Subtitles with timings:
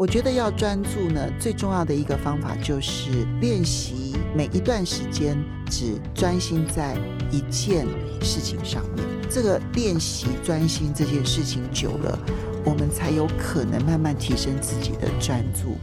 [0.00, 5.36] 我觉得要专注呢，最重要的一个方法就是练习每一段时间
[5.70, 6.96] 只专心在
[7.30, 7.86] 一件
[8.22, 9.04] 事情上面。
[9.28, 12.18] 这个练习专心这件事情久了，
[12.64, 15.76] 我们才有可能慢慢提升自己的专注。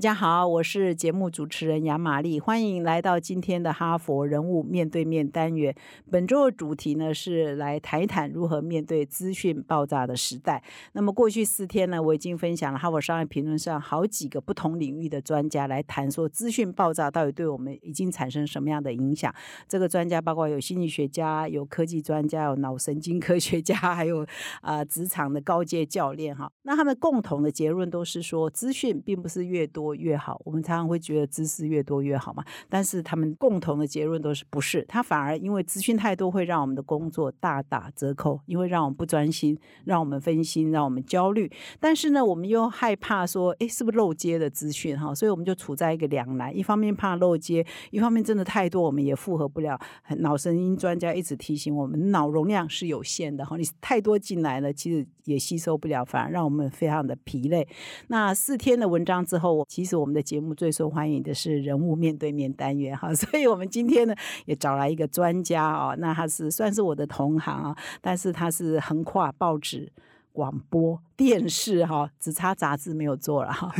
[0.00, 5.74] 大家好，我是节目主持人杨玛丽，欢迎来到今天的哈佛人物面对面单元。
[6.10, 10.64] 本周的主题呢是来谈一谈如何面对资讯爆炸的时代。
[10.92, 19.30] 那么过去四天呢，我已经分享了哈佛商业评论上好几个不同领域的专家来谈说资讯爆炸到底对我们已经产生什么样的影响。
[19.68, 24.26] 这个专家包括有心理学家、有科技专家、有脑神经科学家， 还有
[24.62, 26.50] 啊职场的高阶教练哈。
[26.62, 29.89] 那他们共同的结论都是说，资讯并不是越多。
[29.94, 32.44] 越好，我们常常会觉得知识越多越好嘛。
[32.68, 41.50] 但是他们共同的结论都是不是，他反而因为资讯太多，会让我们的工作大打折扣，因为让我们不专心，让我们分心，让我们焦虑。
[41.78, 45.14] 但是呢，我们又害怕说，哎，是不是漏接的资讯哈？
[45.14, 49.78] 所以我们就处在一个两难，一方面怕漏接，一方面真的太多，我们也负荷不了。
[50.18, 57.66] 脑神经专家一直提醒我们，脑容量是有限的哈，你太多进来了，其实也吸收不了，反而让我们非常的疲累。
[58.08, 64.14] 那四天的文章之后，其实我们的节目最受欢迎的是人物面对面单元哈， 所以我们今天呢
[64.44, 69.90] 也找来一个专家哦，那他是算是我的同行啊，但是他是横跨报纸、
[70.32, 71.00] 广播。
[71.20, 73.70] 电视哈，只差杂志没有做了哈，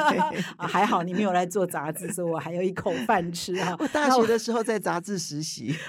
[0.68, 3.74] 还好你没有来做杂志，所以我还有一口饭吃哈。
[3.80, 5.74] 我大学的时候在杂志实习，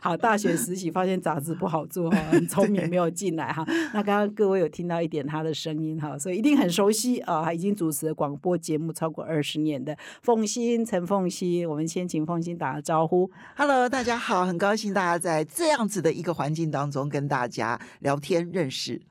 [0.00, 3.62] 好，大学实习发现杂志不好做哈，很聪明没有进来哈。
[3.92, 13.30] 那刚刚各位有听到一点他的声音哈，所以一定很熟悉啊，已经主持了广播节目超过二十年的凤欣陈凤欣，我们先请凤欣打个招呼。
[13.56, 19.02] Hello，大家好，很高兴大家在这样子的一个环境当中跟大家聊天认识。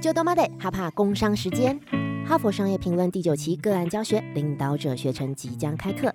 [0.00, 1.78] 就多妈得哈帕工商时间，
[2.24, 6.14] 哈佛商业评论第九期个案教学领导者学程即将开课。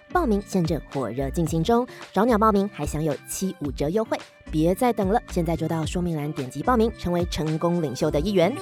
[0.11, 4.17] 报名现正火热进行中，找鸟报名还享有七五折优惠。
[4.51, 8.53] 别再等了，现在就到说明栏点击报名，成为成功领袖的一员。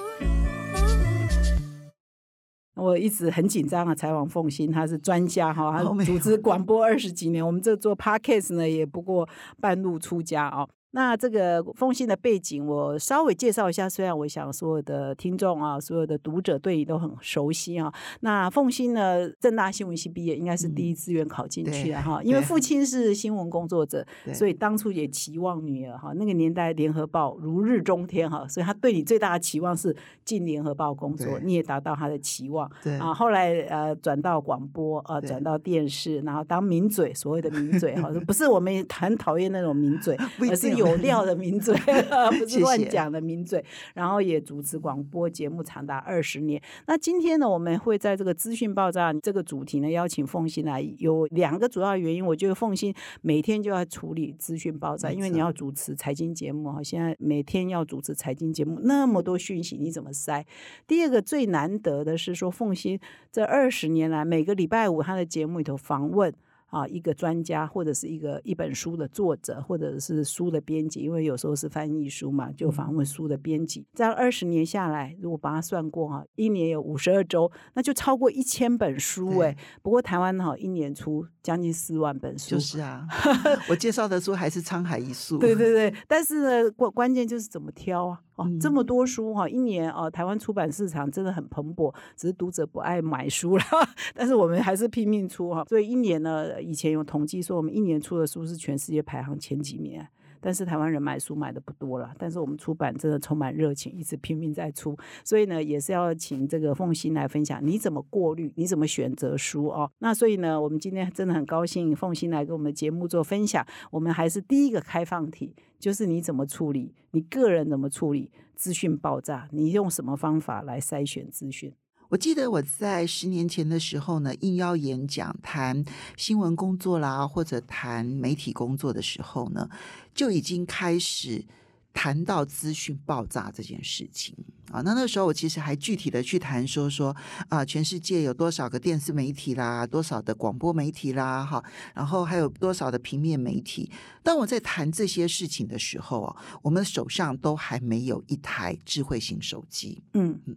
[2.75, 9.27] 我一直很紧张啊，采访凤欣，他是专家哈，他组织广播二十几年，我们这做 podcast 呢，也不过
[9.59, 10.65] 半路出家啊。
[10.91, 13.87] 那这个凤信的背景，我稍微介绍一下。
[13.87, 17.93] 虽然我想所有的听众啊，所有的读者对你都很熟悉啊。
[18.21, 22.23] 那凤信呢，正大新闻系毕业，应该是第一志愿考进去的哈。
[22.23, 26.11] 因为父亲是新闻工作者，所以当初也期望女儿哈。
[26.15, 29.95] 那个年代联合报如日中天哈，所以他对你最大的期望是
[30.25, 32.67] 进联合报工作，你也达到他的期望。
[32.81, 40.17] 对啊，后来呃转到广播，呃转到电视，然后当名嘴，所谓的名嘴哈， 不是我们很讨厌那种名嘴，
[40.49, 40.78] 而是。
[40.79, 41.75] 有 料的名嘴，
[42.39, 43.63] 不是乱讲的名嘴。
[43.93, 46.59] 然后也主持广播节目长达二十年。
[46.87, 52.25] 那今天呢，我们会在这个资讯爆炸这个主题呢，邀请凤欣来，有两个主要原因。
[52.25, 56.81] 我觉得凤欣每天就要处理资讯爆炸，因为你要主持财经节目哈。
[56.81, 60.45] 现在每天要主持财经节目，那么多讯息，你怎么塞？
[60.87, 62.99] 第二个最难得的是说，凤欣
[63.31, 66.33] 这二十年来，每个礼拜五他的节目里头访问。
[66.69, 73.85] 啊，一个专家或者是一个一本书的作者，或者是书的编辑，因为有时候是翻译书嘛，就访问书的编辑。
[73.93, 79.55] 这样二十年下来，如果把它算过哈，一年有五十二周，那就超过一千本书哎。
[79.81, 82.51] 不过台湾哈，一年出将近四万本书。
[82.51, 83.07] 就是啊，
[83.69, 85.37] 我介绍的书还是沧海一粟。
[85.37, 88.19] 对对对，但是呢，关关键就是怎么挑啊。
[88.39, 93.63] 哦，这么多书哈，一年哦，台湾出版市场真的很蓬勃，只是读者不爱买书了。
[94.15, 100.01] 但是我们还是拼命出哈，所以一年呢，以前有统计说，我们一年出的书是全世界排行前几名。
[100.41, 104.97] 但是台湾人买书买的不多了，但是我们出版真的充满热情，一直拼命在出。
[105.23, 109.91] 所以呢，也是要请这个凤欣来分享，你怎么过滤，你怎么选择书哦。
[109.99, 113.65] 那所以呢，我们今天真的很高兴，凤欣来跟我们的节目做分享。
[113.91, 115.55] 我们还是第一个开放题。
[115.79, 119.47] 就是你怎么处理，你个人怎么处理资讯爆炸？
[119.53, 121.73] 你用什么方法来筛选资讯？
[122.09, 125.85] 我记得我在十年前的时候呢，应邀演讲谈
[126.17, 129.69] 新闻工作啦，或者谈媒体工作的时候呢，
[130.15, 131.45] 就已经开始
[131.93, 134.35] 谈到资讯爆炸这件事情
[134.71, 137.15] 啊，那那时候我其实还具体的去谈说说
[137.49, 141.63] 啊，全世界有多少个电视媒体啦，多少的广播媒体啦，哈，
[141.95, 143.91] 然后还有多少的平面媒体。
[144.21, 150.55] 当我在谈这些事情的时候啊，我们手上都还没有一台智慧型手机，嗯嗯。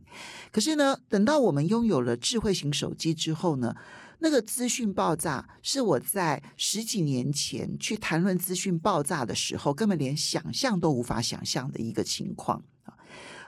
[0.51, 3.75] 可是呢，等到我们拥有了智慧型手机之后呢？
[4.25, 12.95] 那个资讯爆炸是我在十几年前去谈论资讯爆炸的时候，根本连想象都无法想象的一个情况啊！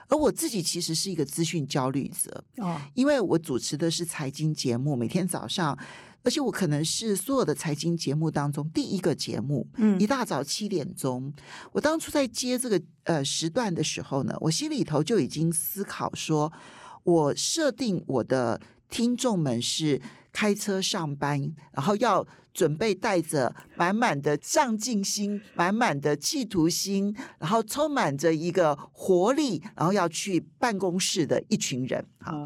[0.09, 5.79] 而我自己其实是一个资讯焦虑者哦，因为我主持的是财经节目，每天早上，
[6.23, 11.33] 而且我可能是所有的财经节目当中第一个节目，嗯一大早七点钟，
[11.71, 16.51] 我当初在接这个呃时段的时候呢，我心里头就已经思考说，
[17.03, 20.01] 我设定我的听众们是。
[20.35, 32.05] 开车上班，然后要准备带着满满的上进心、满满的企图心，然后充满着一个活力，然后要去办公室的一群人。
[32.17, 32.45] 啊，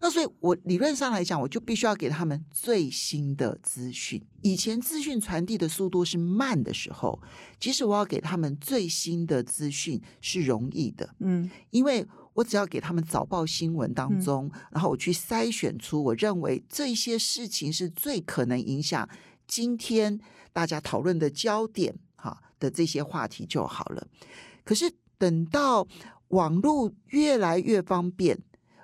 [0.00, 4.20] 那所以我理论上来讲，我就必须要给他们最新的资讯。
[4.42, 7.20] 以前资讯传递的速度是慢的时候，
[7.60, 11.14] 其实我要给他们最新的资讯是容易的。
[11.20, 12.04] 嗯，因为。
[12.38, 19.08] 我只要给他们早报新闻当中，然后我去筛选出我认为这些事情是最可能影响
[19.48, 20.20] 今天
[20.52, 24.06] 大家讨论的焦点哈的这些话题就好了。
[24.62, 24.88] 可是
[25.18, 25.84] 等到
[26.28, 28.38] 网络越来越方便，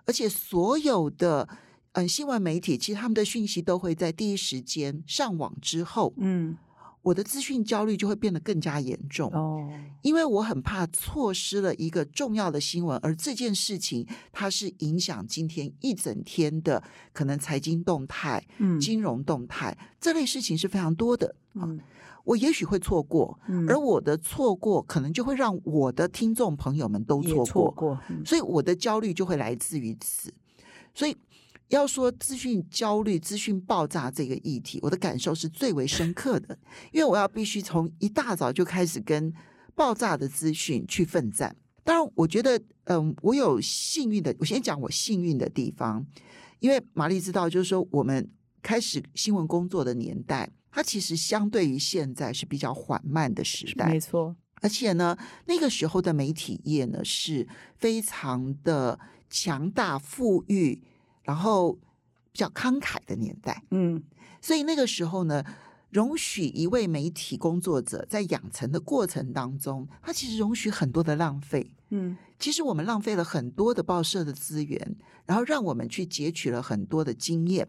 [0.04, 1.48] 而且所有的
[1.92, 6.56] 嗯新闻媒体其实他们的讯息都会在第一时间上网之后，嗯。
[7.04, 9.30] 我的资讯焦虑就会变得更加严重。
[9.32, 9.70] 哦，
[10.00, 21.36] 因为我很怕错失了一个重要的新闻，而这件事情它是影响今天一整天的可能财经动态、嗯，金融动态这类事情是非常多的。
[21.52, 21.78] 嗯，
[22.24, 23.68] 我也许会错过，嗯。
[23.68, 28.24] 而我的错过可能就会让我的听众朋友们都错过，错过，嗯。
[28.24, 30.32] 所以我的焦虑就会来自于此，
[30.94, 31.14] 所以。
[31.68, 36.56] 要说资讯焦虑、资讯爆炸这个议题，我的感受是最为深刻的，
[36.92, 39.32] 因为我要必须从一大早就开始跟
[39.74, 41.56] 爆炸的资讯去奋战。
[41.82, 46.06] 当然，我觉得，嗯，我有幸运的，我先讲我幸运的地方，
[46.60, 48.30] 因为玛丽知道，就是说我们
[48.62, 55.16] 开始新闻工作的年代，它其实相对于现在是比较缓慢的时代，没错，而且呢，
[55.46, 60.82] 那个时候的媒体业呢是非常的强大、富裕。
[61.24, 61.72] 然后
[62.30, 64.02] 比较慷慨的年代，嗯，
[64.40, 65.42] 所以那个时候呢，
[65.90, 77.68] 容许一位媒体工作者在养成的过程当中，他其实容许很多的浪费，嗯，其实我们浪费了很多的报社的资源，然后让我们去截取了很多的经验，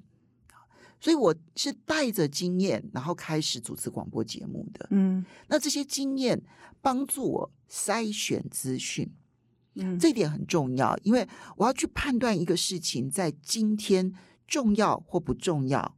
[1.00, 6.42] 所以我是带着经验，然后开始主持广播节目的，嗯，那这些经验
[6.82, 9.10] 帮助我筛选资讯。
[9.76, 11.28] 嗯，这点很重要，因为
[11.58, 14.14] 我要去判断一个事情在今天
[14.48, 15.96] 重要或不重要，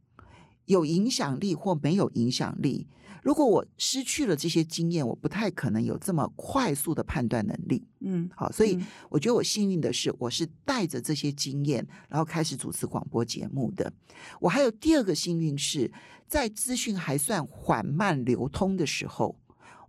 [0.66, 2.86] 有影响力或没有影响力。
[3.20, 7.86] 如果我失去了这些经验，我不太可能有这么快速的判断能力。
[8.00, 13.92] 嗯，好，所以嗯我觉得我幸运的是，我是带着这些经验，然后开始主持广播节目的。
[14.40, 15.92] 我还有第二个幸运是
[16.26, 19.36] 在资讯还算缓慢流通的时候，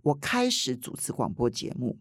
[0.02, 1.96] 我开始主持广播节目。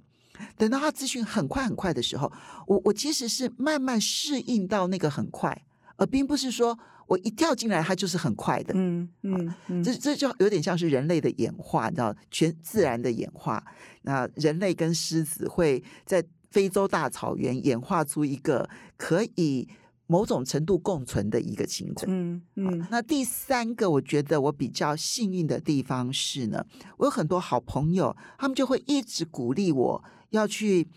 [0.57, 2.31] 等到他资讯很快很快的时候，
[2.67, 5.63] 我我其实是慢慢适应到那个很快，
[5.97, 6.77] 而并不是说
[7.07, 8.73] 我一跳进来它就是很快的。
[8.75, 13.63] 嗯嗯嗯，这这就有点像是人类的演化，你知道，全自然的演化。
[14.03, 19.67] 那人类跟狮子会在非洲大草原演化出一个可以
[20.07, 22.07] 某种程度共存的一个情况。
[22.09, 26.65] 嗯嗯那第三个，我觉得我比较幸运的地方是呢，
[26.97, 30.87] 我有很多好朋友，他们就会一直鼓励我要去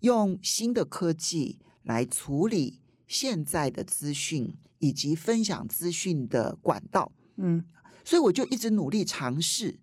[0.00, 7.64] 用新的科技来处理现在的资讯以及分享资讯的管道，嗯，
[8.04, 9.78] 所以我就一直努力尝试。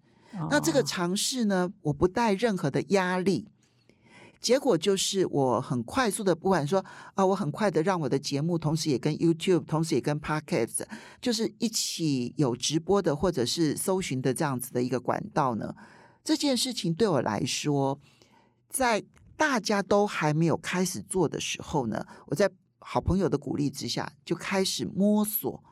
[0.50, 3.48] 那这个哦尝试呢，我不带任何的压力。
[4.40, 6.86] 结果就是我很快速的，不管说
[7.16, 10.84] 啊，我很快的让我的节目同时也跟 YouTube，同时也跟 Podcast，
[11.20, 15.74] 就是一起有直播的或者是搜寻的这样子的一个管道呢。
[16.24, 18.00] 这件事情对我来说，
[18.70, 19.04] 在
[19.36, 25.64] 大家都还没有开始做的时候呢，我在好朋友的鼓励之下就开始摸索。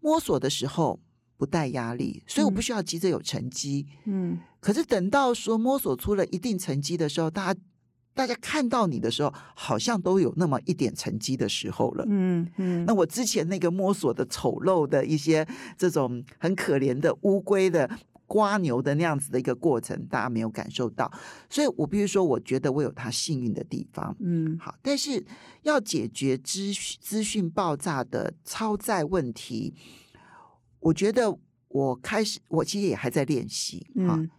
[0.00, 1.00] 摸索的时候
[1.36, 3.86] 不带压力，所以我不需要急着有成绩。
[4.04, 7.60] 嗯可是等到说摸索出了一定成绩的时候，大家
[8.14, 12.04] 大家看到你的时候，好像都有那么一点成绩的时候了。
[12.08, 15.46] 嗯嗯，那我之前那个摸索的丑陋的一些
[15.76, 17.90] 这种很可怜的乌龟的
[18.26, 21.10] 刮牛的那样子的一个过程，大家没有感受到。
[21.48, 24.16] 所以我必须说，我觉得我有他幸运的地方。
[24.20, 25.24] 嗯好，但是
[25.62, 29.74] 要解决资讯资讯爆炸的超载问题，
[30.80, 31.38] 我觉得
[31.68, 34.16] 我开始，我其实也还在练习啊。
[34.16, 34.30] 嗯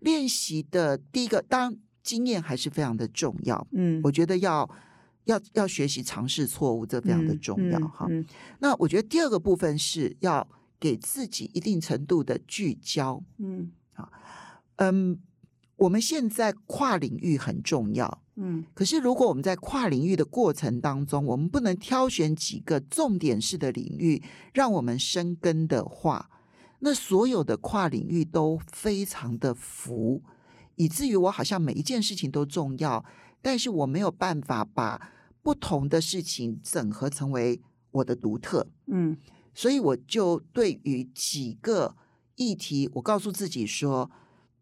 [0.00, 3.66] 练习的第一个，当然经验还是非常的重要。
[3.72, 4.66] 嗯，我觉得要
[5.24, 8.06] 要要学习尝试错误，这非常的重要哈。
[8.08, 8.24] 嗯
[8.60, 10.48] 那我觉得第二个部分是要
[10.80, 13.22] 给自己一定程度的聚焦。
[13.36, 13.70] 嗯
[14.76, 15.20] 嗯，
[15.76, 24.22] 我们现在跨领域很重要，嗯可是如果我们在跨领域的过程当中，我们不能挑选几个重点式的领域
[24.54, 26.30] 让我们生根的话，
[26.78, 30.22] 那所有的跨领域都非常的浮，
[30.76, 33.04] 以至于我好像每一件事情都重要，
[33.42, 37.60] 但是我没有办法把不同的事情整合成为
[37.90, 38.66] 我的独特。
[38.86, 39.16] 嗯
[39.60, 41.94] 所以我就对于几个
[42.36, 44.10] 议题，我告诉自己说，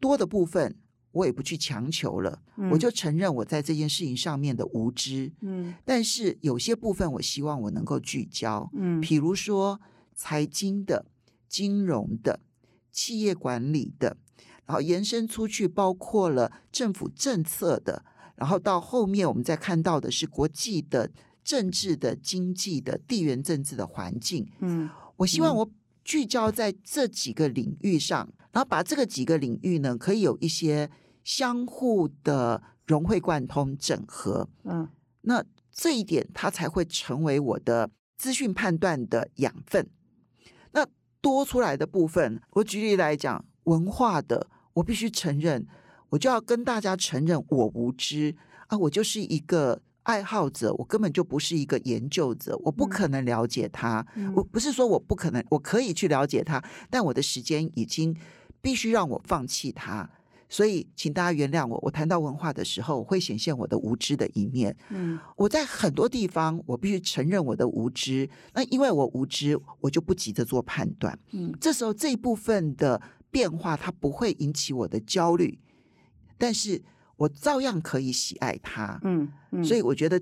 [0.00, 0.76] 多的部分
[1.12, 5.32] 我也不去强求了，嗯，我就承认我在这件事情上面的无知。
[5.42, 9.80] 嗯但是有些部分，我希望我能够聚焦，嗯比如说
[10.16, 11.06] 财经的、
[11.48, 12.40] 金融的、
[12.90, 14.16] 企业管理的，
[14.66, 21.12] 然后延伸出去，包括了政府政策的，然后到后面我们再看到的是国际的。
[21.48, 24.86] 政治的、经济的、地缘政治的环境，嗯
[25.16, 25.70] 我希望嗯我
[26.04, 30.90] 聚焦在这几个领域上，然后把这个几个领域呢，可以有一些
[31.24, 34.46] 相互的融会贯通、整合。
[34.64, 34.86] 嗯
[35.22, 37.88] 那这一点，它才会成为我的
[38.18, 39.88] 资讯判断的养分。
[40.72, 40.86] 那
[41.22, 45.66] 多出来的部分，我举例来讲，文化的，我必须承认，
[46.10, 48.36] 我就要跟大家承认我无知
[48.66, 49.80] 啊，我就是一个。
[50.08, 54.04] 爱好者，我根本就不是一个研究者，我不嗯可能了解他。
[54.16, 58.16] 嗯我不是说我不可能，我可以去了解他，但我的时间已经
[58.62, 60.08] 必须让我放弃他。
[60.48, 64.74] 所以，请大家原谅我，我谈到文化的时候，我会显现我的无知的一面。
[64.88, 68.26] 嗯我在很多地方，我必须承认我的无知。
[68.54, 71.18] 那因为我无知，我就不急着做判断。
[71.32, 75.58] 嗯这时候这一部分的变化，它不会引起我的焦虑，
[76.38, 76.82] 但是
[77.18, 78.98] 我照样可以喜爱它。
[79.04, 80.18] 嗯嗯，所以我觉得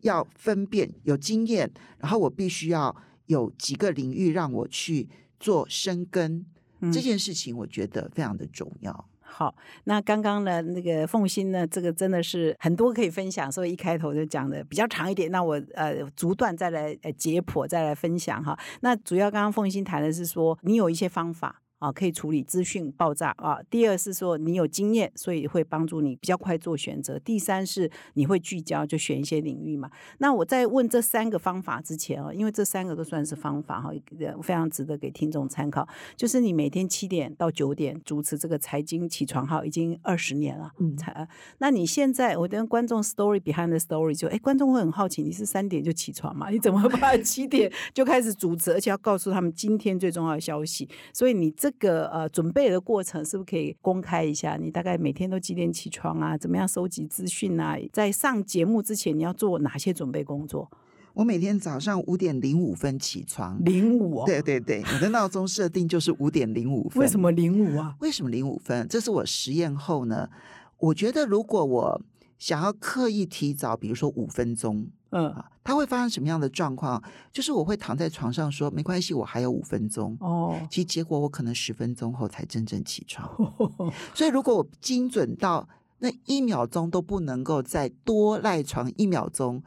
[0.00, 2.94] 要分辨有经验，然后我必须要
[3.26, 6.44] 有几个领域让我去做深耕。
[6.80, 9.08] 嗯这件事情，我觉得非常的重要。
[9.20, 9.54] 好，
[9.84, 18.58] 那刚刚呢，那个凤欣呢，这个真的是很多可以分享，所以一开头就讲的比较长一点，那我呃逐段再来呃解剖，再来分享哈。
[18.80, 21.60] 那主要刚刚凤欣谈的是说，你有一些方法。
[21.80, 23.58] 啊，可以处理资讯爆炸啊。
[23.68, 27.18] 第二是说你有经验，所以会帮助你比较快做选择。
[27.18, 29.90] 第三是你会聚焦，就选一些领域嘛。
[30.18, 35.88] 那我在问这三个方法之前啊，因为这三个都算是方法哈，呃非常值得给听众参考。
[36.14, 40.70] 就是你每天七点到九点主持这个财经起床号，已经二十年了。
[40.78, 41.26] 嗯才，
[41.58, 46.50] 那你现在我跟观众 story behind the story 就，哎，观众会很好奇，你是三点就起床嘛？
[46.50, 50.86] 你怎么把 七点就开始主持，而且要告诉他们今天最重要的消息？
[51.14, 54.56] 所以你这个呃准备的过程是不是可以公开一下？
[54.56, 56.36] 你大概每天都几点起床啊？
[56.36, 57.76] 怎么样收集资讯啊？
[57.92, 60.70] 在上节目之前你要做哪些准备工作？
[61.12, 67.02] 我每天早上五点零五分起床，零五哦，对对对，我的闹钟设定就是五点零五分。
[67.02, 67.18] 为什？
[67.18, 67.96] 么零五啊？
[68.00, 68.86] 为什么零五分？
[68.88, 70.30] 这是我实验后呢，
[70.78, 72.02] 我觉得如果我
[72.38, 77.02] 想要刻意提早，比如说五分钟嗯，啊，它会发生什么样的状况？
[77.32, 80.16] 就是我会躺在床上说没关系，我还有五分钟。
[80.20, 83.28] 哦，其实结果我可能十分钟后才真正起床，
[84.14, 89.62] 所以如果我精准到那一秒钟都不能够再多赖床一秒钟，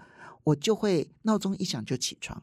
[0.46, 2.42] 我就会闹钟一响就起床，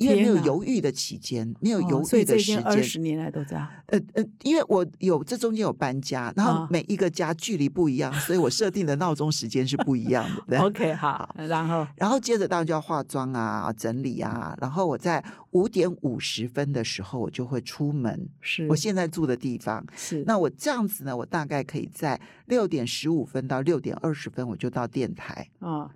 [0.00, 2.56] 因为没有犹豫的期间，没有哦犹豫的时间。
[2.56, 3.68] 经二十年来都这样。
[3.86, 10.42] 呃呃，因为我有这中间有搬家，然后啊每一个家距离不一样，所以我设定的闹钟时间是不一样的。
[10.48, 18.28] 对 OK，好，然后然后接着当然就要化妆啊、整理啊，然后我在五点五十分的时候，我就会出门。
[18.40, 25.46] 是我现在住的地方，是那我这样子呢，我大概可以在六点十五分到六点二十分，我就到电台。
[25.58, 25.90] 啊，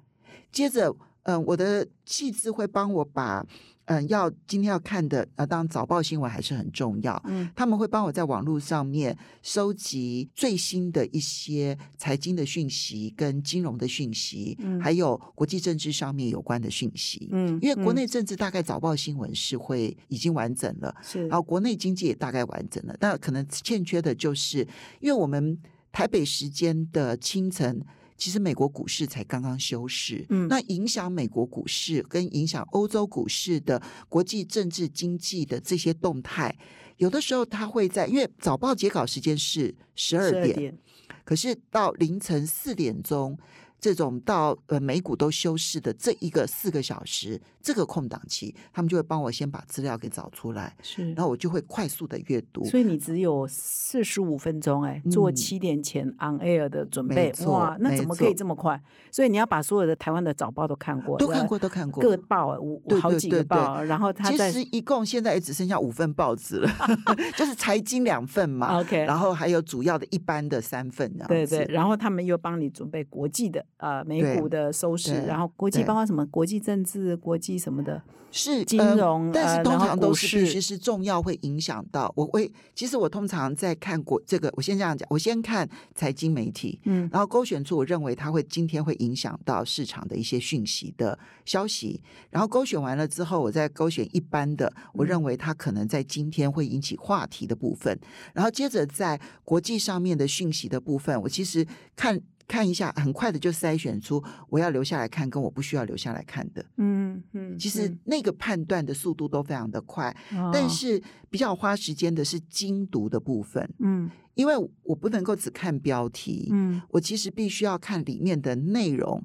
[0.53, 0.95] 接着，
[1.25, 3.45] 嗯、我的气质会帮我把，
[3.87, 7.21] 嗯、要今天要看的，呃，当然早报新闻还是很重要。
[7.27, 17.29] 嗯他们会帮我在网络上面收集最新的一些财经的讯息、跟金融的讯息，嗯还有国际政治上面有关的讯息。
[17.33, 24.59] 嗯，因为国嗯内政治大概早报新闻是会已经完整了，是然后国内经济也大概完整了，但可能欠缺的就是，
[25.01, 25.59] 因为我们
[25.93, 27.81] 台北时间的清晨，
[28.17, 36.57] 其实美国股市才刚刚休市，嗯那影响美国股市跟影响欧洲股市的国际政治经济的这些动态，
[36.97, 40.79] 有的时候它会在，因为早报截稿时间是十二12点，
[41.25, 43.39] 可是到凌晨四点钟。
[43.81, 52.65] 这种到呃美股都休市的这一个四个小时，这个空档期，他们就会帮我先把资料给找出来，是，然后我就会快速的阅读。
[52.65, 58.83] 所以你只有四十五分钟哎，做嗯七点前 on air 的准备哇，那怎么可以错这么快？
[59.13, 62.03] 所以你要把所有的台湾的早报都看过，都看过，都看过。
[62.03, 66.71] 各报五好几对对对个报，然后他其实一共现在也只剩下五份报纸了，
[67.37, 71.05] 就是财经两份嘛 OK 然后还有主要的一般的三份。
[71.29, 82.51] 对对，然后他们又帮你准备国际的呃美股的收视，然后国际包括什么国际政治、国际什么的，是金呃融但是通常都是股市必须是重要会影响到我会。
[82.75, 97.99] 其实我通常在看国这个，我先这样讲，我先看财经媒体，嗯然后勾选出我认为它会今天会影响到市场的一些讯息的消息，然后勾选完了之后，我再勾选一般的，我嗯认为它可能在今天会引起话题的部分，
[98.33, 102.21] 然后接着在国际上面的讯息的部分，我其实看。
[102.47, 106.65] 看一下，很快的就筛选出我要留下来看，跟我不需要留下来看的。
[106.77, 110.15] 嗯嗯，其实那个判断的速度都非常的快，
[110.53, 119.23] 但是比较花时间的是精读的部分，嗯因为我不能够只看标题，嗯我其实必须要看里面的内容，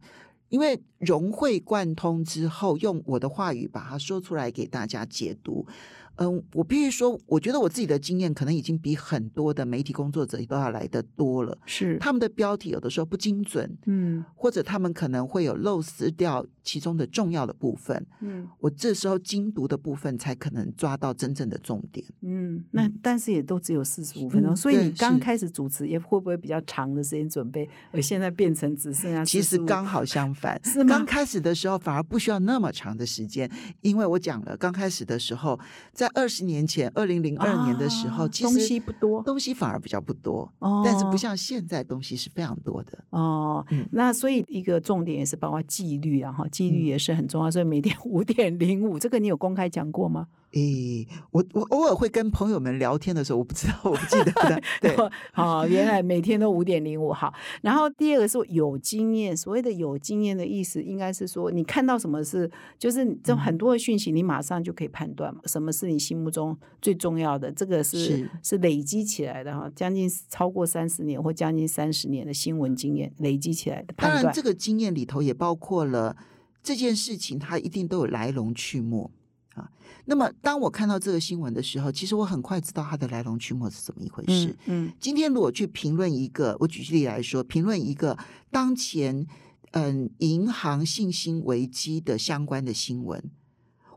[0.49, 5.65] 因为融会贯通之后，用我的话语把它说出来给大家解读。
[6.19, 11.57] 嗯，我必须说，我觉得我自己的经验可能已经比很多的媒体工作者都要来的多了。
[11.65, 18.05] 是他们的标题有的时候不精准，嗯或者他们可能会有漏失掉其中的重要的部分。
[18.19, 22.05] 嗯我这时候精读的部分才可能抓到真正的重点。
[22.21, 33.49] 嗯，那但是也都只有四十五分钟，嗯所以你刚开始主持也会不会比较长的时间准备，而现在变成只剩下其实刚好相反，是吗刚开始的时候反而不需要那么长的时间，
[33.81, 35.57] 因为我讲了，刚开始的时候，
[35.93, 43.03] 在二十年前，二零零二年的时候，其实啊东西不多东西反而比较不多，哦但是不像现在东西是非常多的。
[43.09, 47.51] 哦，嗯那所以一个重点也是包括纪律啊，哈，纪律嗯也是很重要。
[47.51, 50.27] 所以每天五点零五，这个你有公开讲过吗？
[50.51, 54.61] 诶，我我偶尔会跟朋友们聊天的时候，我不知道，我不记得了。
[54.81, 54.95] 对，
[55.31, 57.13] 好，原来每天都五点零五。
[57.13, 67.51] 好，然后第二个是有经验，所谓的有经验的意思，应该是说你看到什么是，就是这很多的讯息，你马上就可以判断嘛，什么是你心目中最重要的。
[67.51, 74.41] 这个是是是累积起来的哈，将近超过三十年或将近三十年的新闻经验累积起来的当然，判断这。
[74.41, 76.15] 个经验里头也包括了
[76.63, 79.07] 这件事情，它一定都有来龙去脉
[79.59, 79.69] 啊。
[80.05, 84.47] 那么，当我看到这个新闻的时候，其实我很快知道它的来龙去脉是怎么一回事。
[84.65, 88.17] 嗯嗯今天如果去评论一个，我举例来说，评论一个
[88.49, 89.27] 当前
[89.71, 93.23] 嗯银行信心危机的相关的新闻。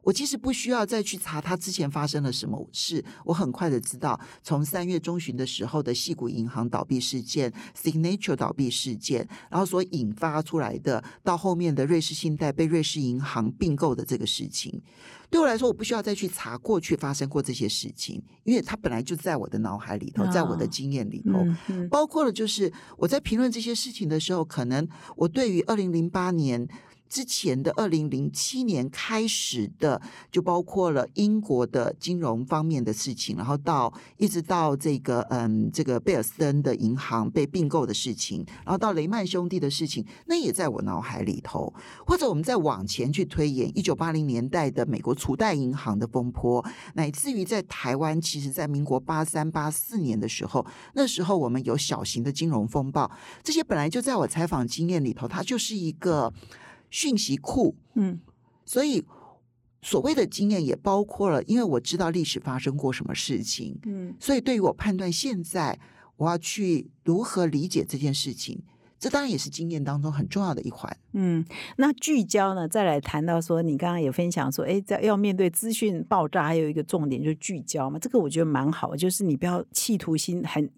[0.04, 14.82] 我其实不需要再去查它之前发生了什么事，我很快的知道，从三月中旬的时候的细谷银行倒闭事件、Signature 倒闭事件，然后所引发出来的，到后面的瑞士信贷被瑞士银行并购的这个事情，
[15.32, 21.42] 对我来说，我不需要再去查过去发生过这些事情，因为它本来就在我的脑海里头，在我的啊经验里头。
[21.90, 26.68] 包括了就是我在评论这些事情的时候，可能我对于二零零八年
[27.12, 41.70] 之前的二零零七年开始的，就包括了英国的金融方面的事情，然后到一直到这个嗯这个贝尔森的银行被并购的事情，然后到雷曼兄弟的事情，那也在我脑海里头。
[42.06, 53.10] 或者我们再往前去推演，一九八零年代的美国储贷银行的风波，乃至于在台湾，其实在民国八三八四年的时候，那时候我们有小型的金融风暴，
[53.42, 56.32] 这些本来就在我采访经验里头，它就是一个
[56.92, 58.20] 讯息库，嗯
[58.64, 59.04] 所以
[59.80, 65.80] 所谓的经验也包括了，因为我知道历史发生过什么事情，嗯所以对于我判断现在
[66.16, 68.62] 我要去如何理解这件事情，
[69.00, 70.96] 这当然也是经验当中很重要的一环。
[71.14, 71.44] 嗯，
[71.76, 72.68] 那聚焦呢？
[72.68, 77.98] 再来谈到说，你刚刚也分享说，哎，在要面对资讯爆炸，还有一个重点就是聚焦嘛。
[77.98, 80.70] 这个我觉得蛮好，就是你不要企图心很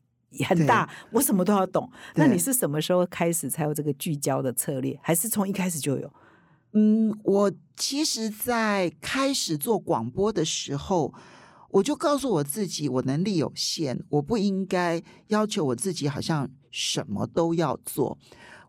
[0.42, 1.88] 很大，我什么都要懂。
[2.14, 4.98] 那你是什么时候开始才有这个聚焦的策略？
[5.02, 6.12] 还是从一开始就有？
[6.72, 11.14] 嗯，我其实，在开始做广播的时候，
[11.70, 18.18] 我就告诉我自己，我能力有限，我不应该要求我自己好像什么都要做。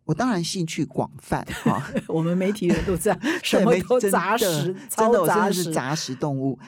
[0.04, 5.36] 我当然兴趣广泛 哈，我们媒体人都这样， 什么都杂食，真的，我真。
[5.38, 6.60] 的是杂食动物。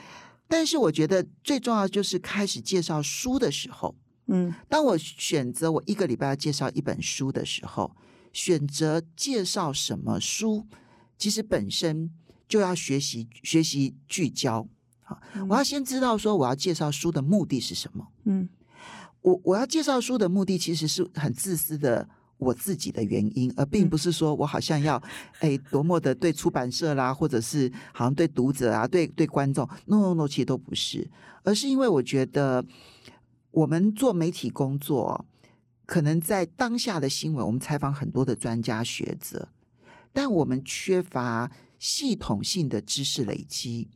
[0.48, 3.94] 但是我觉得最重要就是开始介绍书的时候，
[4.28, 4.54] 嗯。
[4.70, 7.96] 当我选择我一个礼拜要介绍一本书的时候，
[8.32, 10.66] 选择介绍什么书，
[11.18, 12.12] 其实本身
[12.48, 14.68] 就要学习学习聚焦
[15.04, 18.08] 好，我要先知道说我要介绍书的目的是什么。
[18.26, 18.48] 嗯，
[19.22, 22.08] 我我要介绍书的目的其实是很自私的。
[22.40, 25.02] 我自己的原因，而并不是说我好像要
[25.42, 31.10] 哎多么的对出版社啦，或者是好像对读者啊、对对观众，no no no，其实都不是，
[31.42, 32.64] 而是因为我觉得
[33.58, 35.26] 我们做媒体工作，
[35.88, 39.50] 可能在当下的新闻，我们采访很多的专家学者，
[40.14, 43.88] 但我们缺乏系统性的知识累积，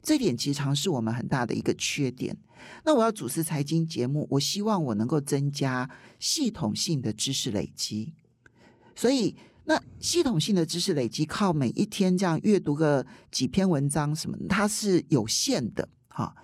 [0.00, 2.36] 这点其实常是我们很大的一个缺点。
[2.84, 8.14] 那我要主持财经节目，我希望我能够增加系统性的知识累积。
[8.94, 15.88] 所以，那系统性的知识累积，靠每一天这样阅读个几篇文章什么，它是有限的。
[16.06, 16.34] 哈，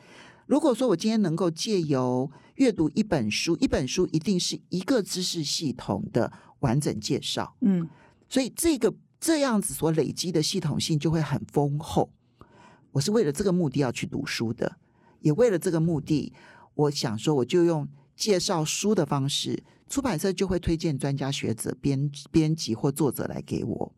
[0.46, 7.56] 如果说我今天能够借由阅读一本书，一本书一定是一个知识系统的完整介绍。
[7.60, 7.88] 嗯，
[8.28, 12.10] 所以这个这样子所累积的系统性就会很丰厚。
[12.92, 14.78] 我是为了这个目的要去读书的。
[15.20, 16.32] 也为了这个目的，
[16.74, 23.92] 我想说，我就用介绍书的方式，出版社就会推荐专家学者、编编辑或作者来给我。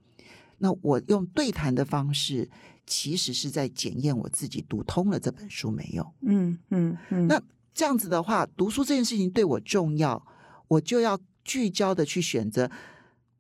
[0.59, 2.49] 那我用对谈的方式，
[2.89, 6.05] 其实是在检验我自己读通了这本书没有。
[6.23, 7.29] 嗯嗯嗯。
[7.29, 7.41] 那
[7.73, 10.27] 这样子的话，读书这件事情对我重要，
[10.67, 12.69] 我就要聚焦的去选择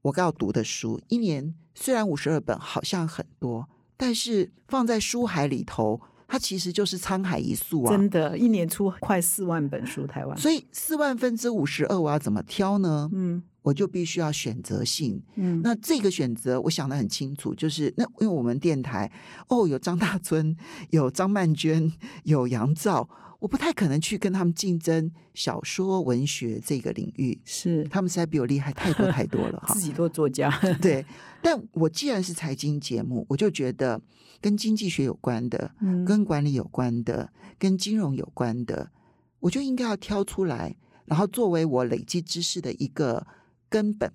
[0.02, 1.00] 我要读的书。
[1.08, 6.00] 一年虽然五十二本，好像很多，但是放在书海里头。
[6.30, 7.90] 它其实就是沧海一粟啊！
[7.90, 10.36] 真的，一年出快四万本书，台湾。
[10.36, 13.08] 所以四万分之五十二，我要怎么挑呢？
[13.14, 15.22] 嗯，我就必须要选择性。
[15.34, 19.10] 嗯，那这个选择我想的很清楚，就是那因为我们电台
[19.48, 20.56] 哦，有张大春，
[20.88, 21.92] 有张曼娟，
[22.24, 23.08] 有杨照，
[23.40, 27.38] 我不太可能去跟他们竞争小说文学这个领域。
[27.44, 29.62] 是，他们实在比我厉害太多太多了。
[29.74, 30.50] 自己做作家，
[30.80, 31.04] 对。
[31.42, 34.00] 但我既然是财经节目，我就觉得。
[34.40, 35.72] 跟经济学有关的，
[36.06, 38.88] 跟管理有关的，跟金融有关的，
[39.40, 40.76] 我就应该要挑出来，
[41.06, 43.26] 然后作为我累积知识的一个
[43.68, 44.12] 根本。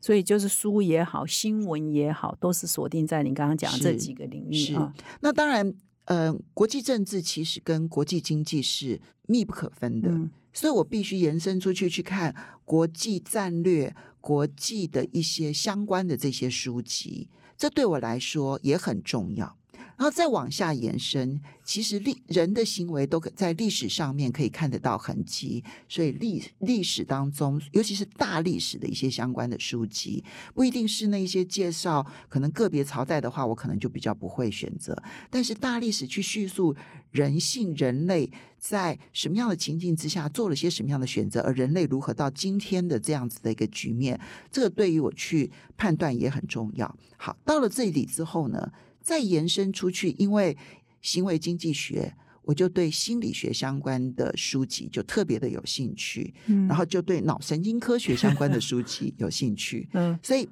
[0.00, 4.94] 所以，就是书也好，新闻也好，都是锁定在你刚刚讲这几个领域啊。
[5.20, 10.08] 那当然，呃，国际政治其实跟国际经济是密不可分的，
[10.52, 12.32] 所以我必须延伸出去去看
[12.64, 19.56] 国际战略、国际的一些相关的这些书籍，这对我来说也很重要。
[19.98, 30.22] 然后再往下延伸，其实历人的行为都可在历史上面可以看得到痕迹，所以历历史当中，尤其是大历史的一些相关的书籍，
[30.54, 34.96] 不一定是那一些介绍可能个别朝代的话，我可能就比较不会选择。
[35.28, 36.76] 但是大历史去叙述
[37.10, 44.20] 人性、人类在什么样的情境之下做了些什么样的选择，而人类如何到今天的这样子的一个局面，
[44.52, 46.96] 这个对于我去判断也很重要。
[47.16, 48.70] 好，到了这里之后呢？
[49.08, 50.54] 再延伸出去，因为
[51.00, 56.68] 行为经济学，我就对心理学相关的书籍就特别的有兴趣，嗯。
[56.68, 60.46] 然后就对脑神经科学相关的书籍有兴趣， 嗯，所以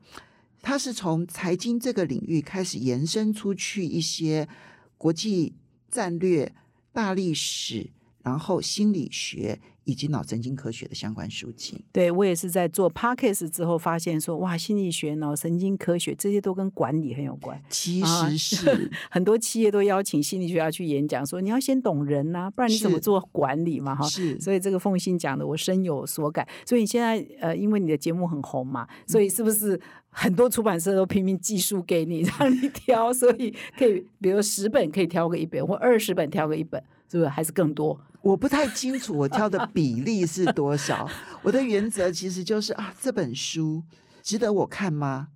[0.62, 4.48] 它是从财经这个领域开始延伸出去一些
[4.96, 5.52] 国际
[5.90, 6.50] 战略、
[6.94, 7.90] 大历史，
[8.26, 9.58] 然后心理学。
[9.88, 17.56] 以及脑神经科学的相关书籍，对我也是在做 podcast 之后发现说，哇，心理学、脑神经科学这些都跟管理很有关。
[17.70, 23.94] 其实是 很多企业都邀请心理学家去演讲，说你要先懂人呐，不然你怎么做管理嘛？
[23.94, 24.36] 哈，是。
[24.40, 26.44] 所以这个凤欣讲的，我深有所感。
[26.66, 33.12] 所以你现在呃，因为你的节目很红嘛，所以是不是很多出版社都拼命寄书给你， 让你挑？
[33.12, 37.28] 所以可以，比如十本可以挑个一本，或二十本挑个一本，是不是？
[37.28, 38.00] 还是更多？
[38.22, 41.08] 我不太清楚我挑的比例是多少。
[41.42, 43.84] 我的原则其实就是啊，这本书
[44.22, 45.28] 值得我看吗？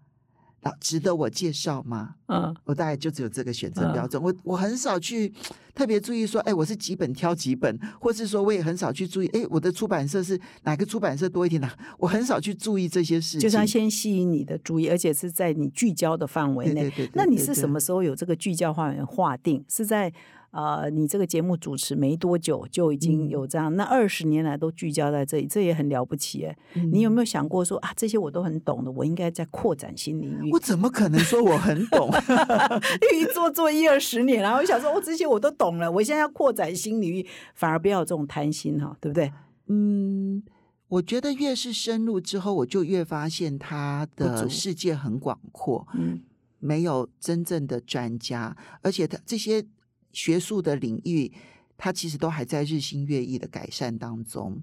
[0.62, 2.16] 啊，值得我介绍吗？
[2.26, 4.20] 嗯，我大概就只有这个选择标准。
[4.20, 5.32] 我我很少去
[5.74, 11.70] 特别注意说，哎，我是几本挑几本，或是说我也很少去注意，哎，我的出版社是哪个出版社多一点呢？
[11.96, 13.40] 我很少去注意这些事情。
[13.40, 16.82] 就是要先吸引你的注意，而且是在你聚焦的范围内。
[16.82, 17.10] 对对对。
[17.14, 19.64] 那你是什么时候有这个聚焦范围划定？
[19.68, 20.12] 是在？
[20.52, 26.58] 呃，你这个节目主持没多久就已经有这样，那二十年来都聚焦在这里，这也很了不起哎。
[26.92, 30.50] 你有没有想过说啊，这些我都很懂的，我应该在扩展新领域？
[30.50, 32.10] 我怎么可能说我很懂？
[33.12, 39.32] 因为做做一二十年，然后想说，哦，这些我都懂了，我现在要扩展新领域，反而不要有这种贪心哈，对不对？
[39.68, 40.42] 嗯，
[40.88, 46.22] 我觉得越是深入之后，我就越发现他的世界很广阔，嗯，
[46.58, 49.64] 没有真正的专家，而且他这些。
[50.12, 51.32] 学术的领域，
[51.76, 54.60] 它其实都还在日新月异的改善当中。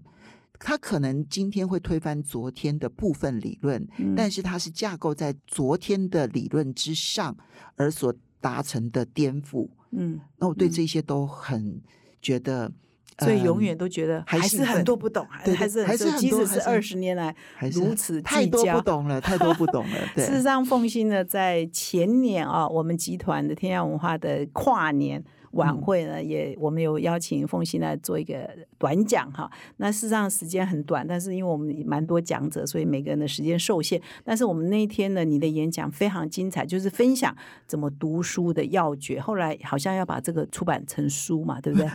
[0.59, 7.37] 它可能今天会推翻昨天的部分理论，但是它是架构在昨天的理论之上
[7.75, 9.69] 而所达成的颠覆。
[9.91, 11.81] 嗯，那我对这些都很
[12.21, 12.71] 觉得。
[13.19, 17.35] 所以永远都觉得还是很多不懂，还还是还是即使是二十年来
[17.71, 19.97] 如此太多不懂了，太多不懂了。
[20.15, 25.23] 事实上，凤欣呢，在前年啊，我们集团的天下文化的跨年。
[25.57, 29.49] 晚会呢，也我们有邀请凤欣来做一个短讲哈。
[29.77, 34.01] 那事实上时间很短，但是因为我们蛮多讲者，所以每个人的时间受限。
[34.23, 39.19] 但是我们那一天呢，你的演讲非常精彩，就是分享怎么读书的要诀。
[39.19, 41.89] 后来好像要把这个出版成书嘛，对不对？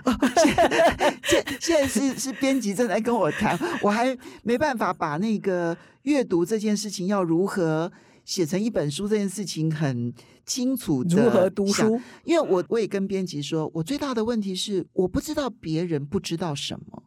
[1.22, 7.90] 现现在是是编辑正在跟我谈，我还没办法把那个阅读这件事情要如何。
[8.24, 10.12] 写成一本书这件事情很
[10.46, 12.00] 清楚，如何读书？
[12.24, 17.02] 因为我我也跟编辑说，我最大的问题是我不知道别人不知道什么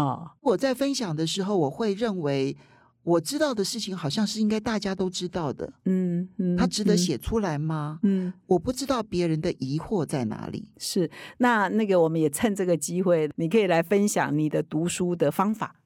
[0.00, 0.34] 啊。
[0.40, 2.56] 我在分享的时候，我会认为
[3.02, 5.72] 我知道的事情好像是应该大家都知道的。
[5.84, 8.00] 嗯嗯，它值得写出来吗？
[8.02, 10.68] 嗯，我不知道别人的疑惑在哪里。
[10.78, 15.76] 是那那个，我们也趁这个机会，你可以来分享你的读书的方法。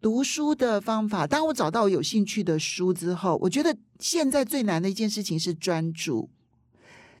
[0.00, 6.30] 读书的方法，当我找到有兴趣的书之后，我觉得现在最难的一件事情是专注，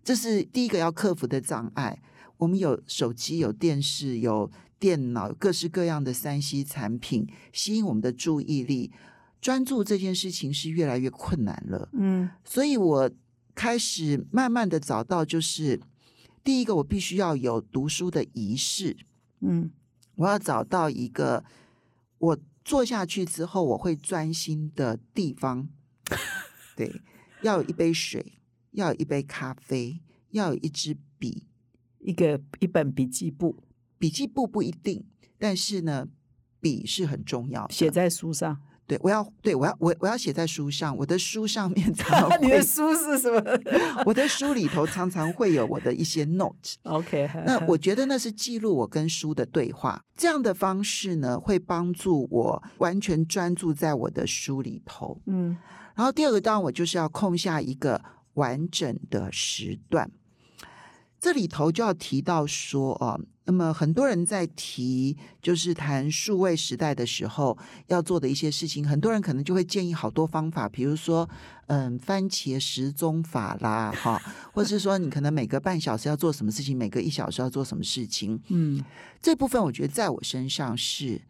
[0.02, 2.00] 这是第一个要克服的障碍。
[2.38, 8.90] 我们有手机、有电视、有电脑，各式各样的三 C 产品吸引我们的注意力，
[9.42, 11.90] 专注这件事情是越来越困难了。
[11.92, 13.10] 嗯，所以我
[13.54, 15.78] 开始慢慢的找到，就是
[16.42, 18.96] 第一个，我必须要有读书的仪式。
[19.40, 19.70] 嗯，
[20.14, 21.44] 我要找到一个
[22.16, 22.38] 我。
[22.64, 25.68] 坐下去之后，我会专心的地方，
[26.76, 27.00] 对，
[27.42, 28.38] 要有一杯水，
[28.72, 31.46] 要有一杯咖啡，要有一支笔，
[31.98, 33.64] 一个一本笔记簿。
[33.98, 35.04] 笔记簿不一定，
[35.38, 36.08] 但是呢，
[36.60, 38.62] 笔是很重要，写在书上。
[38.90, 43.40] 对，我要对我要我我要写在书上，我的书上面 常 你的书是什么？
[44.04, 46.74] 我的书里头常常会有我的一些 note。
[46.82, 55.20] OK，那我觉得那是记录我跟书的对话，这样的方式呢，会帮助我完全专注在我的书里头。
[55.26, 55.56] 嗯，
[55.94, 58.02] 然后第二个，当然我就是要空下一个
[58.34, 60.10] 完整的时段。
[61.20, 63.20] 这里头就要提到说啊，
[63.50, 67.58] 那么很多人在提就是谈数位时代的时候
[67.88, 71.28] 要做的一些事情，很多人可能就会建议好多方法，比如说
[71.66, 78.80] 嗯，番茄时钟法啦，哈，或者是说你可能每隔半小时要做什么事情，每隔一小时要做什么事情，嗯，
[79.20, 81.20] 这部分我觉得在我身上是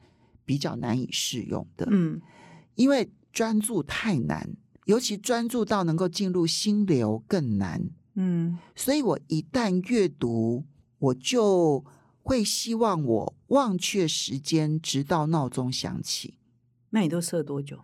[0.45, 2.21] 比较难以适用的，嗯，
[2.75, 4.47] 因为专注太难，
[4.85, 7.89] 尤其专注到能够进入心流更难。
[8.17, 10.67] 嗯，所以我一旦阅读，
[10.99, 11.83] 我就
[12.23, 16.35] 会希望我忘却时间，直到闹钟响起。
[16.91, 17.79] 那你都设多久？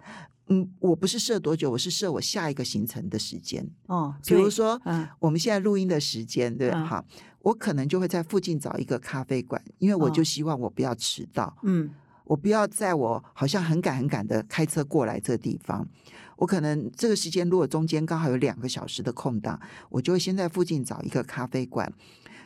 [0.49, 3.69] 嗯，我不是设多久，我是设我下一个行程的时间。
[3.87, 7.05] 哦，比如说，嗯，我们现在录音的时间，对，好，
[7.41, 11.57] 我可能就会在附近找一个咖啡馆，因为我就希望我不要迟到。
[11.65, 11.91] 嗯，
[12.25, 15.89] 我不要在我好像很赶很赶的开车过来这个地方。
[16.37, 21.93] 我可能这个时间如果中间刚好有两个小时的空档，我就会先在附近找一个咖啡馆。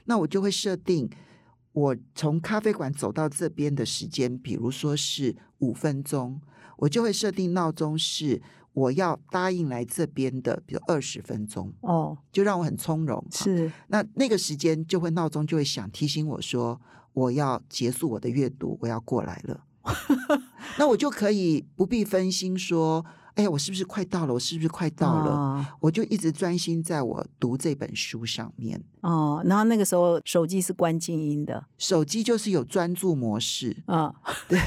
[0.06, 1.10] 那我就会设定
[1.72, 6.40] 我从咖啡馆走到这边的时间，比如说是五分钟，
[6.76, 13.24] 我就会设定闹钟是我要答应来这边的，比如二十分钟哦，就让我很从容。
[13.30, 16.80] 是那那个时间就会闹钟就会想提醒我说
[17.12, 19.64] 我要结束我的阅读，我要过来了。
[20.78, 23.04] 那我就可以不必分心说。
[23.34, 24.34] 哎，我是不是快到了？
[24.34, 25.66] 我是不是快到了？
[25.80, 28.82] 我就一直专心在我读这本书上面。
[29.00, 34.14] 哦，然后那个时候手机是关静音的，手机就是有专注模式啊，
[34.46, 34.58] 对，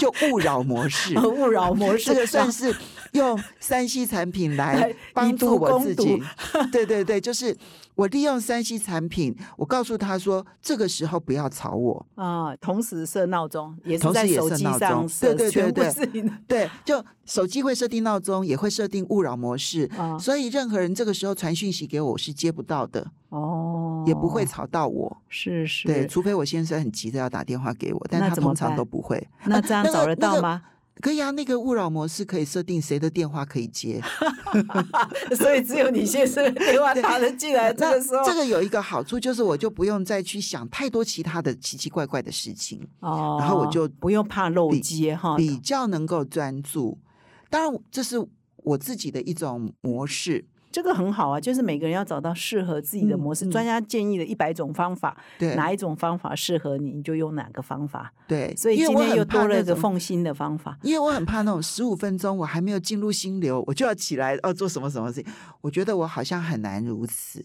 [0.00, 2.74] 就勿扰模式， 勿扰模式， 这个算是
[3.14, 6.22] 用三 C 产品来帮助我自己。
[6.70, 7.56] 对对对，就是
[7.94, 12.54] 我利用三 C 产品，我告诉他说，这个时候不要吵我啊。
[12.56, 23.10] 同时设闹钟，也是在手机上设，对对对对，对，就手机会设定闹钟，也会设定勿扰模式，所以任何人这个时候传讯息给我是接不到的。
[23.30, 29.26] 哦，也不会吵到我，是是，对，除非我先生很急着要打电话给我，但他通常都不会。
[29.46, 30.62] 那这样找得到吗？
[31.00, 34.00] 可以啊，那个勿扰模式可以设定谁的电话可以接，
[35.36, 37.72] 所以只有你先生的电话打了进来。
[37.72, 46.98] 这个时候，这个有一个好处就是，我就不用再去想太多其他的奇奇怪怪的事情哦，然后我就不用怕漏接哈，比较能够专注。
[47.50, 48.24] 当然，这是
[48.56, 50.46] 我自己的一种模式。
[50.74, 53.46] 这个很好啊，就是每个人要找到适合自己的模式。
[53.46, 58.12] 专家建议的一百种方法，对哪一种方法适合你，你就用哪个方法。
[58.26, 60.76] 对，所以今天又多了一个奉新的方法。
[60.82, 65.32] 因为我很怕那种十五分钟我还没有进入心流，我就要起来哦做什么什么事情。
[65.60, 67.44] 我觉得我好像很难如此。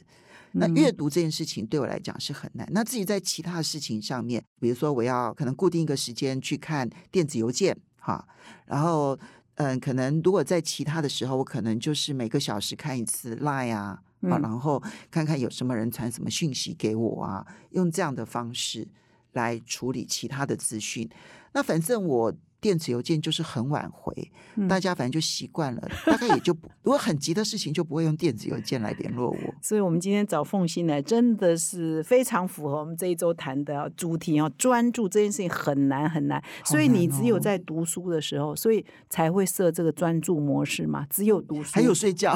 [0.53, 2.67] 那阅读这件事情对我来讲是很难。
[2.71, 8.27] 那自己在其他的事情上面，比如说我要可能固定一个时间去看电子邮件，哈，
[8.65, 9.15] 然后
[9.59, 18.87] 嗯，可能如果在其他的时候，我可能就是每个小时看一次 Line 啊，啊，然后看看有什么人传什么讯息给我啊，用这样的方式
[19.33, 21.09] 来处理其他的资讯。
[21.53, 22.33] 那反正我。
[22.61, 24.13] 电子邮件就是很晚回，
[24.67, 29.37] 大家反正就习惯了，大概也就不如果很急的事情就不会用电子邮件来联络我。
[29.61, 34.49] 所以，我们今天找凤欣来，真的是非常符合我们这一周谈的主题啊！
[34.57, 41.07] 专注这件事情很难很难，所以你只有在读书的时候，所以才会设这个专注模式嘛。
[41.09, 42.35] 只有读书，还有睡觉，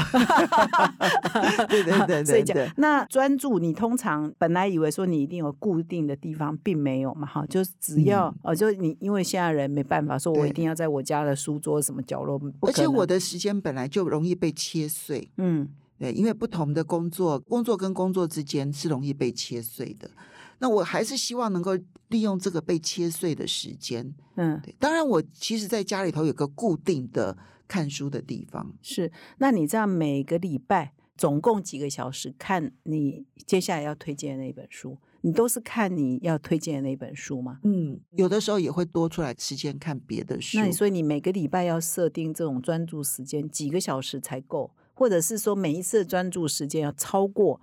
[1.67, 2.55] 对对对，睡觉。
[2.77, 7.27] 那专注，你通常本来以为说你一定有固定的地方，并没有嘛？
[7.27, 10.12] 哈，就是只要哦，就你因为现在人没办法。
[10.17, 20.09] 说我一定要在我家的书桌什么角落，而且我的时间本来就容易被切碎，嗯，对，因为不同的工作，工作跟工作之间是容易被切碎的。
[20.59, 24.73] 那我还是希望能够利用这个被切碎的时间，嗯，对。
[24.79, 28.73] 当然，我其实在家里头有个固定的看书的地方。
[28.81, 34.97] 是，那你这样每个礼拜总共几个小时看你接下来要推荐的那本书？
[35.25, 37.59] 你都是看你要推荐的那本书吗？
[37.63, 40.59] 嗯，有的时候也会多出来时间看别的书。
[40.59, 47.61] 那所以你每个礼拜要设定这种专注时间几个小时才够，或者是说每一次专注时间要超过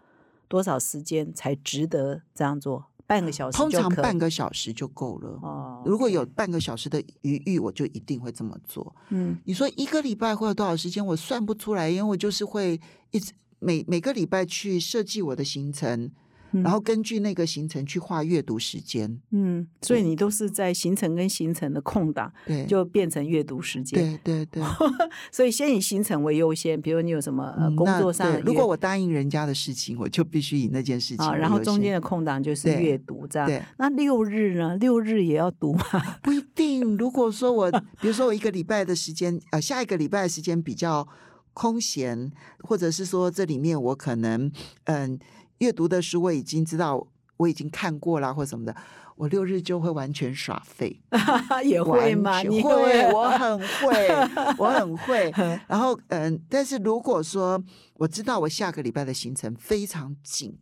[0.48, 2.86] 多少时间才值得这样做？
[3.06, 5.38] 半个小时，通常半个小时就够了。
[5.42, 8.94] 哦，如果有半个小时的余裕，我就一定会这么做。
[9.10, 11.04] 嗯，你说一个礼拜会有多少时间？
[11.04, 16.10] 我算不出来，因为我就是会一直每每个礼拜去设计我的行程。
[16.52, 24.62] 然后根据那个行程去画阅读时间，嗯，所以你都是在行程跟行程的空档，对，就变成阅读时间，对对对。
[25.30, 31.34] 所以先以行程为优先，比如你有什么工作上的，如果我答应人家的事情，我就必须以那件事情。
[31.36, 33.62] 然后中间的空档就是阅读，这样。
[33.78, 34.76] 那六日呢？
[34.78, 35.84] 六日也要读吗？
[36.22, 36.96] 不一定。
[36.96, 41.06] 如果说我， 比如说我一个礼拜的时间，呃，下一个礼拜的时间比较
[41.52, 44.50] 空闲，或者是说这里面我可能，
[44.84, 45.18] 嗯。
[45.60, 48.74] 阅读的书我已经知道，我已经看过了或什么的，
[49.16, 51.00] 我六日就会完全耍废，
[51.64, 52.42] 也会吗？
[52.42, 54.08] 你会，我很会，
[54.58, 55.30] 我很会。
[55.68, 57.62] 然后，嗯，但是如果说
[57.94, 60.58] 我知道我下个礼拜的行程非常紧，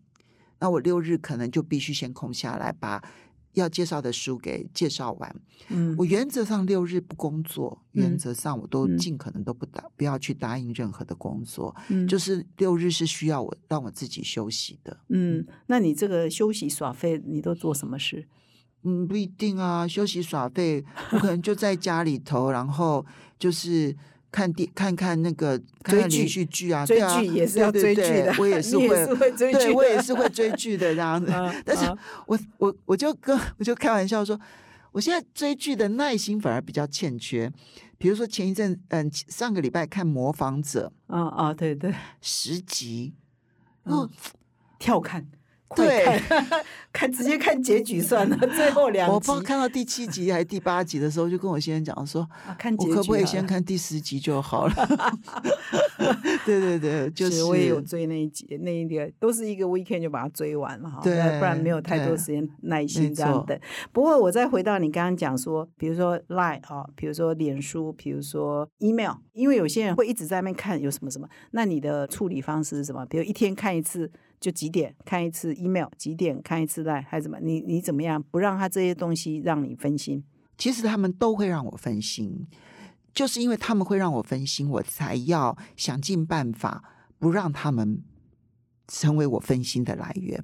[0.58, 3.02] 那我六日可能就必须先空下来把。
[3.54, 5.36] 要介绍的书给介绍完，
[5.68, 18.26] 嗯，我原则上六日不工作，原则上我都尽可能都不答，不要去答应任何的工作，嗯，就是六日是需要我让我自己休息的，嗯，那你这个休息耍废，你都做什么事？
[18.82, 23.04] 嗯，不一定啊，休息耍废，我可能就在家里头，然后
[23.38, 23.96] 就是。
[24.30, 28.76] 看电看看那个追连续剧啊，追剧也 是要追剧的，我也是
[29.16, 31.32] 会追剧，我也是会追剧的这样子。
[31.64, 31.84] 但是
[32.26, 34.38] 我我我就跟我就开玩笑说，
[34.92, 37.50] 我现在追剧的耐心反而比较欠缺。
[37.96, 43.14] 比如说前一阵，嗯，上个礼拜看《模仿者》，啊啊，对对，十集，
[43.82, 44.08] 然后
[44.78, 45.26] 跳看。
[45.76, 46.20] 对，
[46.92, 48.36] 看 直接看结局算了。
[48.56, 52.26] 最后两集，我不看到第七集还是第八集的时候，就跟我先生讲说
[52.58, 54.74] ：“看我可不可以先看第十集就好了？
[56.46, 61.00] ”对对对，就是我也有追那一集，那一个都是一个 weekend 就把它追完了哈。
[61.02, 63.58] 对，不然没有太多时间耐心这样等。
[63.92, 73.04] 不过我再回到你刚刚讲说，比如说 line 啊，比如说脸书，比如说 email，因为有些人会一直在那边看有什么什么，那你的处理方式是什么？
[73.04, 74.10] 比如一天看一次。
[74.40, 77.38] 就几点看一次 email，几点看一次 line，还是怎么？
[77.40, 80.22] 你你怎么样不让他这些东西让你分心？
[80.56, 82.46] 其实他们都会让我分心，
[83.14, 86.82] 就是因为他们会让我分心，我才要想尽办法
[87.18, 88.02] 不让他们
[88.86, 90.42] 成为我分心的来源。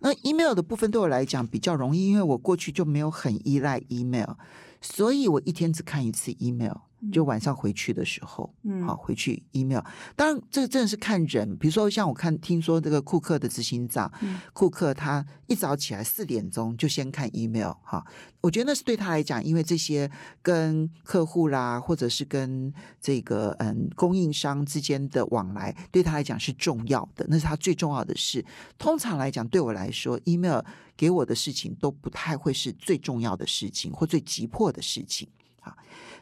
[0.00, 4.36] 那 email 的部分对我来讲比较容易，因为我过去就没有很依赖 email，
[4.80, 6.85] 所以我一天只看一次 email。
[7.12, 9.80] 就晚上回去的时候，嗯，好回去 email。
[10.14, 11.56] 当然，这个真的是看人。
[11.58, 14.10] 比如说，像我看听说这个库克的执行长，
[14.52, 18.04] 库克他一早起来四点钟就先看 email，哈，
[18.40, 20.10] 我觉得那是对他来讲，因为这些
[20.42, 28.44] 跟客户啦，或者是跟这个嗯供应商之间的往来，对他来讲是重要的，那是他最重要的事。
[28.78, 30.60] 通常来讲，对我来说，email
[30.96, 35.28] 给我的事情都不太会是最重要的事情或最急迫的事情，
[35.60, 35.76] 啊。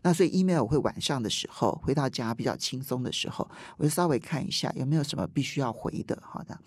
[0.04, 3.48] 那所以 email 我会晚上的时候回到家比较轻松的时候，
[3.78, 6.22] 我就稍微看一下有没有什么必须要回的。
[6.22, 6.60] 好的，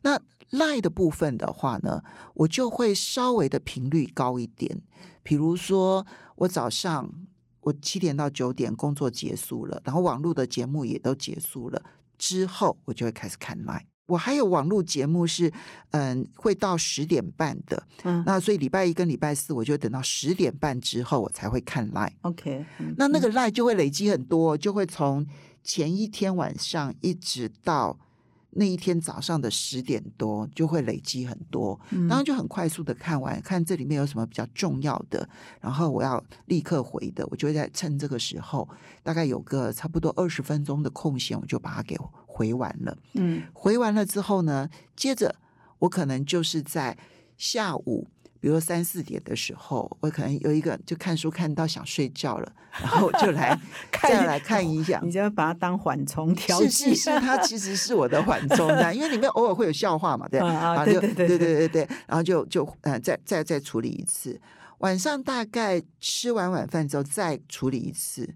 [0.00, 0.18] 那
[0.50, 2.02] lie 的部分的话呢，
[2.32, 4.80] 我就会稍微的频率高一点。
[5.22, 6.06] 比如说
[6.36, 7.12] 我早上
[7.60, 11.82] 我七点到九点工作结束了，然后网络的节目也都结束了
[12.16, 13.86] 之后，我就会开始看赖。
[14.12, 15.50] 我还有网络节目是，
[15.92, 17.82] 嗯，会到十点半的。
[18.04, 22.12] 嗯，那所以礼拜一跟礼拜四，我就等到十点半之后，我才会看 line。
[22.22, 22.64] OK，
[22.96, 25.26] 那那个 line 就会累积很多，就会从
[25.62, 27.98] 前一天晚上一直到。
[28.54, 35.26] 那一天早上的十点多就会累积很多，然后就很快速的看完，看这里面有什么比较重要的，
[35.58, 38.68] 然后我要立刻回的，我就会在趁这个时候，
[39.02, 41.96] 大概有个差不多二十分钟的空闲，我就把它给
[42.42, 42.98] 回完了。
[43.14, 45.36] 嗯，回完了之后呢，接着
[45.78, 46.98] 我可能就是在
[47.36, 48.08] 下午。
[48.40, 53.56] 比如说三四点的时候，我可能有一个就看书看到想睡觉了， 然后就来
[54.02, 54.98] 再来看一下。
[55.00, 64.40] 你就要把它当缓冲调是是是，它其实是我的缓冲的， 因为里面偶尔会有笑话嘛，对啊，对对对对对对，然后就就呃再再再处理一次。
[64.78, 68.34] 晚上大概吃完晚饭之后再处理一次，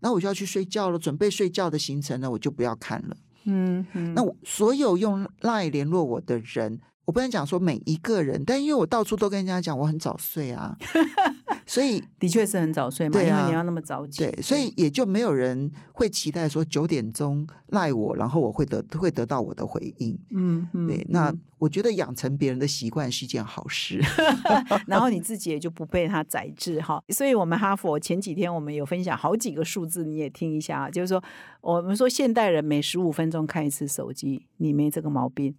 [0.00, 3.14] 那我就要去睡觉了，准备睡觉的行程呢，我就不要看了。
[3.44, 6.80] 嗯嗯，那我所有用 Line 联络我的人。
[7.06, 10.74] 我不能讲说每一个人，但因为我到处都跟人家讲我很早睡啊，
[11.66, 20.18] 所以的确是很早睡嘛，因为你要那么早起，对，所以也就没有人会期待说九点钟赖我，然后我会得会得到我的回应。
[20.30, 24.00] 嗯嗯，对，那我觉得养成别人的习惯是一件好事，
[24.86, 27.02] 然后你自己也就不被他宰制哈。
[27.08, 31.22] 所以我们哈佛前几天我们有分享好几个数字，你也听一下啊，就是说
[31.60, 35.54] 我们说现代人每十五分钟看一次手机，你没这个毛病。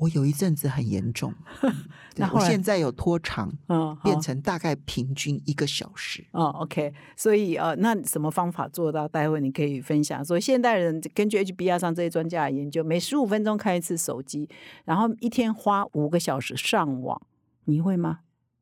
[0.00, 1.32] 我有一阵子很严重，
[2.16, 6.24] 那我现在有拖长，嗯，变成大概平均一个小时。
[6.32, 9.06] 哦，OK，所以呃，那什么方法做到？
[9.06, 10.24] 待会你可以分享。
[10.24, 14.48] 所以现代人根据 HBR 上这些专家的研究，每十五分钟看一次手机，
[14.84, 17.20] 然后一天花五个小时上网，
[17.66, 18.20] 你会吗？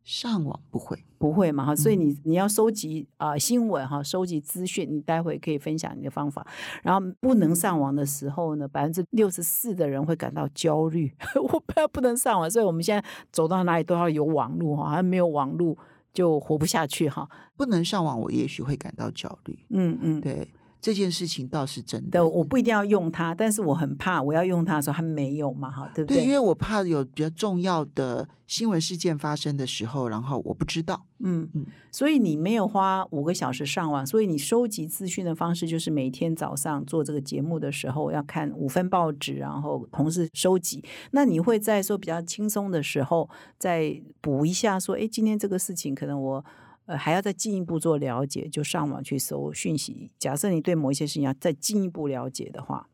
[0.08, 6.46] 上网不会，不会嘛哈，所以你你要收集啊新闻哈，收集资讯，你待会可以分享你的方法。
[6.82, 11.12] 然后不能上网的时候呢，百分之六十四的人会感到焦虑，
[11.52, 15.76] 我不要不能上网，所以我们现在走到哪里都要有网络哈，还没有网络
[16.14, 17.28] 就活不下去哈。
[17.54, 19.58] 不能上网，我也许会感到焦虑。
[19.68, 20.48] 嗯嗯，对。
[20.80, 26.18] 这件事情倒是真的，我不一定要用它，但是我很怕我要用它的时候它没有嘛，哈，对不对？
[26.18, 31.04] 对，因为我怕有比较重要的新闻事件发生的时候，然后我不知道。
[31.18, 40.84] 嗯嗯，所以你没有花五个小时上网，所以你收集资讯的方式就是每天早上做这个节目的时候要看五份报纸，然后同时收集。
[41.10, 46.44] 那你会在说比较轻松的时候再补一下，说，哎，今天这个事情可能我。
[46.88, 50.10] 呃，还要再进一步做了解，就上网去搜讯息。
[50.18, 52.88] 假设你对某一些事情要再进一步了解的话，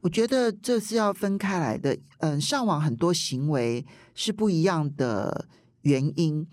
[0.00, 1.96] 我觉得这是要分开来的。
[2.18, 3.86] 嗯，上网很多行为
[4.16, 5.46] 是不一样的
[5.82, 6.44] 原因。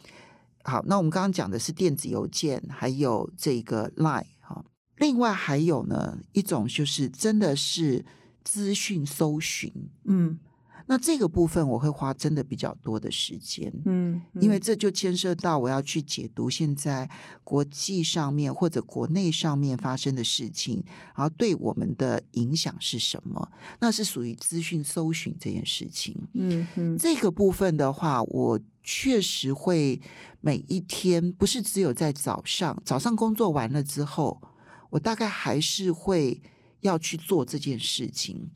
[0.63, 4.63] 好，那我们刚刚讲的是电子邮件，还有这个 Line 哈。
[4.97, 8.05] 另外还有呢一种就是真的是
[8.43, 9.73] 资讯搜寻，
[10.05, 10.37] 嗯。
[10.85, 17.09] 那这个部分我会花真的比较多的时间，嗯，因为这就牵涉到我要去解读现在
[17.43, 20.83] 国际上面或者国内上面发生的事情，
[21.15, 23.49] 然后对我们的影响是什么？
[23.79, 30.01] 那是属于资讯搜寻这件事情，嗯嗯，这个部分的话，我确实会
[30.41, 34.41] 每一天不是只有在早上，早上工作完了之后，
[34.89, 36.41] 我大概还是会
[36.81, 38.51] 要去做这件事情。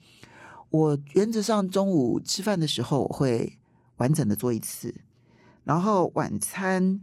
[0.77, 3.57] 我原则上中午吃饭的时候，我会
[3.97, 4.93] 完整的做一次，
[5.63, 7.01] 然后晚餐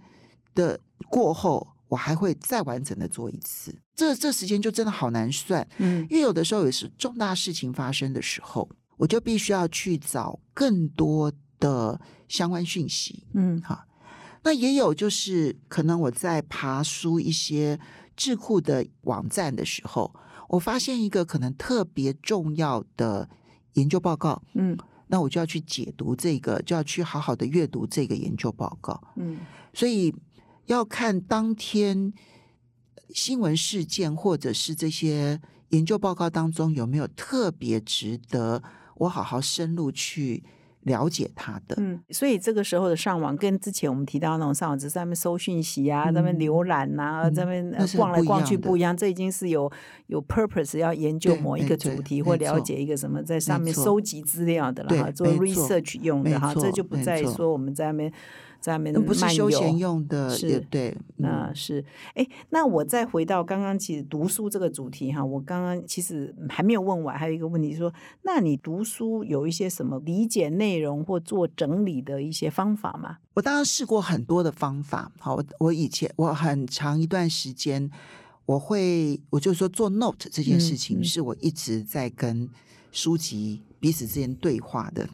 [0.55, 0.79] 的
[1.11, 3.75] 过后，我还会再完整的做一次。
[3.97, 13.85] 这这时间就真的好难算，嗯，因为有的时候也是重大事情发生的时候，我就必须要去找更多的相关讯息，嗯，好。
[14.45, 17.81] 那也有就是可能我在爬书一些
[18.15, 20.15] 智库的网站的时候，
[20.51, 23.29] 我发现一个可能特别重要的。
[23.75, 29.39] 研究报告，嗯，那我就要去解读这个，就要去好好的阅读这个研究报告，嗯，
[29.73, 30.15] 所以
[30.67, 32.13] 要看当天
[33.11, 38.63] 新闻事件或者是这些研究报告当中有没有特别值得
[38.97, 40.43] 我好好深入去。
[40.85, 48.97] 了解他的，嗯，所以这个时候的上网跟之前我们提到那种上网只在那边搜讯息啊，在那边浏览啊，在那边逛来逛去不一样。
[48.97, 49.71] 这已经是有
[50.07, 58.13] 有 purpose 要研究某一个主题或了解一个什么，在上面收集资料的了哈，做 research 用的哈，这就不再说我们在那边。
[58.65, 61.85] 在面不是休闲用的，是，对，那是，
[62.15, 67.93] 哎，那我再回到刚刚其实读书这个主题哈，我刚刚其实还没有问完，还有一个问题说，
[68.23, 73.19] 那你读书有一些什么理解内容或做整理的一些方法吗？
[73.35, 77.91] 我当然试过很多的方法，好，我我以前我很长一段时间，
[78.47, 82.49] 我会，我就说做 note 这件事情，是我一直在跟
[82.91, 83.61] 书籍。
[83.79, 85.07] 彼此之间对话的。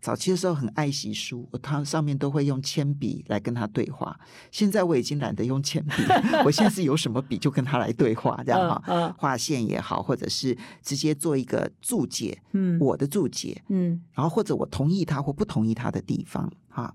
[0.00, 4.18] 早期的时候很爱惜书，我它上面都会用铅笔来跟他对话。
[4.50, 5.92] 现在我已经懒得用铅笔，
[6.44, 16.94] 我现在是有什么笔就跟他来对话，这样哈，画线也好，或者是直接做一个注解，嗯，我的注解，嗯，然后或者我同意他或不同意他的地方，哈，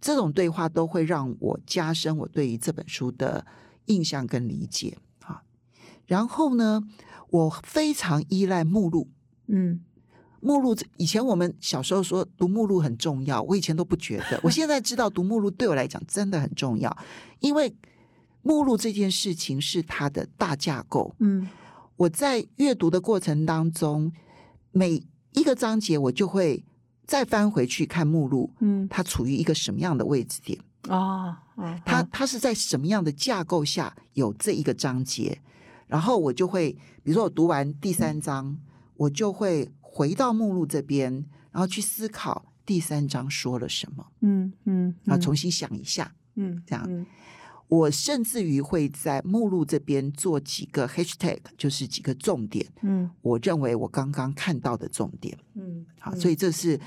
[0.00, 3.44] 这种对话都会让我加深我对于这本书的
[3.86, 5.42] 印象跟理解，哈。
[6.06, 6.82] 然后呢，
[7.30, 9.10] 我非常依赖目录，
[9.48, 9.80] 嗯。
[10.44, 16.94] 目录，以前我们小时候说读目录很重要，我以前都不觉得，我现在知道读目录对我来讲真的很重要，
[17.40, 17.74] 因为
[18.42, 21.14] 目录这件事情是它的大架构。
[21.20, 21.48] 嗯，
[21.96, 24.12] 我在阅读的过程当中，
[24.70, 26.62] 每一个章节我就会
[27.06, 31.42] 再翻回去看目录，嗯，它处于一个什么样的位置点啊？
[31.86, 35.40] 它它是在什么样的架构下有这一个章节？
[35.86, 36.72] 然后我就会，
[37.02, 38.58] 比如说我读完第三章，
[38.98, 39.72] 我就会。
[39.94, 44.04] 回到目录这边，然后去思考第三章说了什么。
[44.22, 46.12] 嗯嗯，然后重新想一下。
[46.34, 47.06] 嗯，这样。
[47.68, 52.66] 我甚至于会在目录这边做几个 hashtag，就是几个重点。
[52.82, 55.38] 嗯，我认为我刚刚看到的重点。
[55.54, 56.80] 嗯，好，所以这是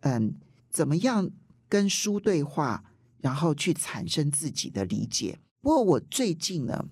[0.00, 0.34] 嗯，
[0.70, 1.30] 怎么样
[1.68, 2.82] 跟书对话，
[3.20, 5.38] 然后去产生自己的理解。
[5.60, 6.88] 不过我最近呢。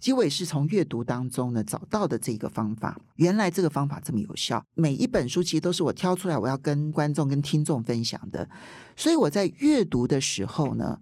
[0.00, 4.64] 其实我也是从阅读当中呢找到的这个方法，原来这个方法这么有效。
[4.74, 8.48] 每一本书其实都是我挑出来，我要跟观众、跟听众分享的。
[8.96, 11.00] 所以我在阅读的时候呢，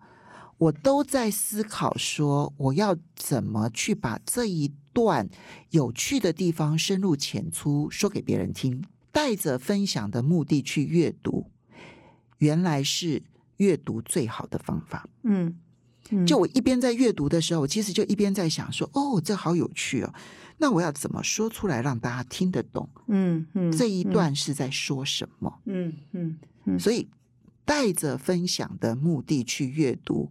[0.58, 5.28] 我都在思考说，我要怎么去把这一段
[5.70, 8.82] 有趣的地方深入浅出说给别人听，
[9.12, 11.50] 带着分享的目的去阅读，
[12.38, 13.22] 原来是
[13.58, 15.06] 阅读最好的方法。
[15.24, 15.58] 嗯。
[16.26, 20.14] 就我一边在阅读的时候，我其实就一边在想说：“哦，这好有趣哦！
[20.58, 22.88] 那我要怎么说出来让大家听得懂？
[23.08, 25.60] 嗯嗯，这一段是在说什么？
[25.64, 27.08] 嗯嗯，所以
[27.64, 30.30] 带着分享的目的去阅读，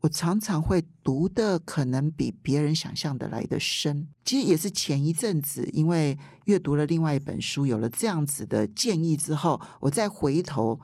[0.00, 4.06] 我常常会读的可能比别人想象的来的深。
[4.24, 10.78] 其实也是前一阵子，因为阅读了另外一本书，有了这样子的建议之后，我再回头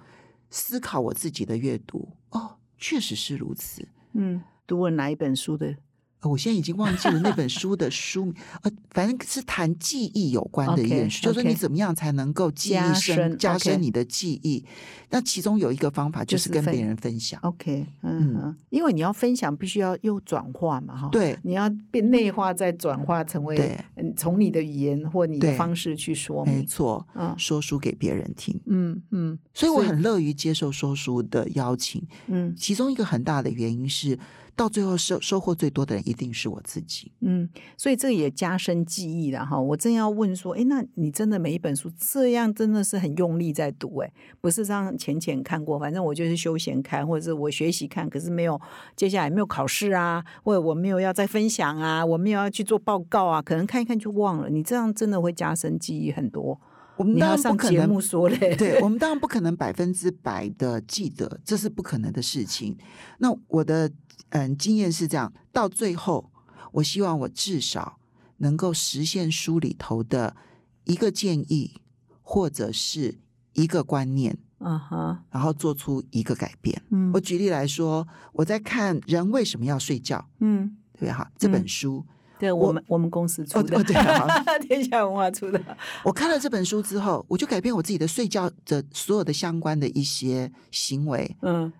[0.51, 3.87] 思考我自己的阅读，哦，确实是如此。
[4.13, 5.77] 嗯，读了哪一本书的？
[6.23, 14.65] 我现在已经忘记了那本书的书，呃，反正是谈记忆有关的一本书，就是说你怎么样才能够记忆深、加深你的记忆。
[15.13, 17.41] 那其中有一个方法就是跟别人分享。
[17.43, 34.19] OK，嗯，因为你要分享，必须要又转化嘛，哈，对，你要变内化，再转化成为，嗯，从你的语言或你的方式去说，没错，嗯，说书给别人听，嗯嗯，所以我很乐于接受说书的邀请，嗯，其中一个很大的原因是。
[34.61, 37.11] 到最后收收获最多的人一定是我自己。
[37.21, 37.49] 嗯，
[37.79, 39.59] 所以这也加深记忆了哈。
[39.59, 48.61] 我正要问说，哎，那你真的每一本书这样真的是很用力在读，哎，不是这样浅浅看过，反正我就是休闲看，或者是我学习看，可是没有
[48.95, 54.51] 接下来没有考试啊，或者我没有要再分享啊，我没有要去做报告啊，可能看一看就忘了。
[54.51, 56.61] 你这样真的会加深记忆很多。
[56.99, 62.77] 我们当然不可能说嘞，对我们当然不可能百分之百的记得，这是不可能的事情。
[63.21, 63.91] 那我的。
[64.31, 66.31] 嗯，经验是这样，到最后，
[66.73, 67.99] 我希望我至少
[68.39, 70.37] 能够实现书里头的
[70.85, 71.81] 一个建议，
[72.23, 73.19] 或者是
[73.53, 76.81] 一个观念，嗯哼，然后做出一个改变。
[76.91, 82.07] 嗯，我举例来说，我在看《人为什么要睡觉》，嗯，对哈，这本书，
[82.39, 83.95] 对我们我们公司出的，对，
[84.67, 85.61] 天下文化出的。
[86.05, 91.73] 我看了这本书之后，我就改变我自己的睡觉的所有的相关的一些行为，嗯。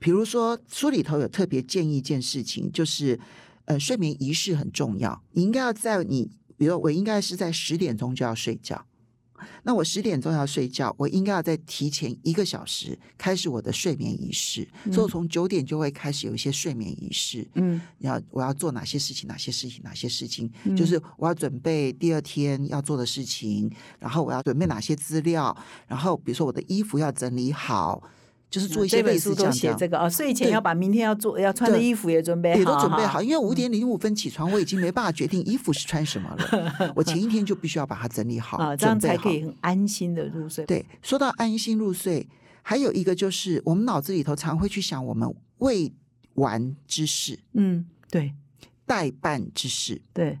[0.00, 3.20] 比如说，书里头有特别建议一件事情，就是，
[3.66, 5.22] 呃，睡眠仪式很重要。
[5.32, 8.86] 你应该要在你，比如我应该是在十点钟就要睡觉，
[9.62, 14.66] 那我十点钟要睡觉，我应该要在提前一个小时开始我的睡眠仪式。
[14.86, 17.46] 所以，我从九点就会开始有一些睡眠仪式。
[17.56, 19.28] 嗯，要我要做哪些事情？
[19.28, 19.82] 哪些事情？
[19.84, 20.50] 哪些事情？
[20.74, 25.54] 就是我要准备第二天要做的事情，然后我要准备哪些资料，
[25.86, 28.02] 然后比如说我的衣服要整理好。
[28.50, 33.22] 就是做一些类似都写这个啊，睡前要把明天要做要穿的衣服也准备好，也都准备好。
[33.22, 36.92] 因为五点零五分起床，我已经没办法决定衣服是穿什么了。
[36.96, 40.64] 我前一天就必须要把它整理好，啊，这样才可以很安心的入睡。
[40.66, 42.28] 对，说到安心入睡，
[42.62, 45.92] 还有一个就是我们脑子里头常会去想我们未
[46.34, 47.38] 完之事。
[47.52, 48.34] 嗯，对，
[48.84, 50.02] 待办之事。
[50.12, 50.38] 对。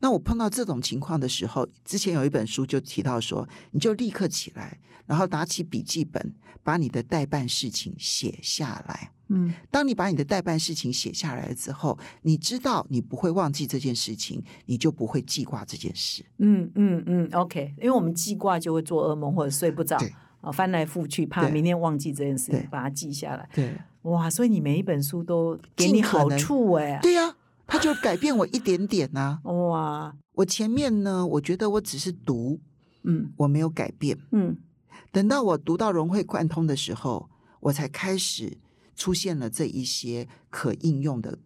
[0.00, 9.12] 那我碰到这种情况的时候，之前有一本书就提到说，你就立刻起来，然后拿起笔记本，把你的代办事情写下来。
[9.30, 16.24] 嗯，当你把你的代办事情写下来之后，你知道你不会忘记这件事情，你就不会记挂这件事。
[16.38, 19.98] 嗯嗯嗯，OK，因为我们记挂就会做噩梦或者睡不着
[20.40, 23.46] 啊，翻来覆去，怕明天忘记这件事情，把它记下来。
[23.52, 27.34] 对，哇，所以你每一本书都给你好处哎、对呀、
[27.68, 32.58] 它就改变我一点点呐、哇，我前面呢，我觉得我只是读，
[33.04, 34.18] 嗯我没有改变。
[34.32, 34.56] 嗯
[35.12, 37.28] 等到我读到融会贯通的时候，
[37.60, 38.56] 我才开始
[38.96, 41.38] 出现了这一些可应用的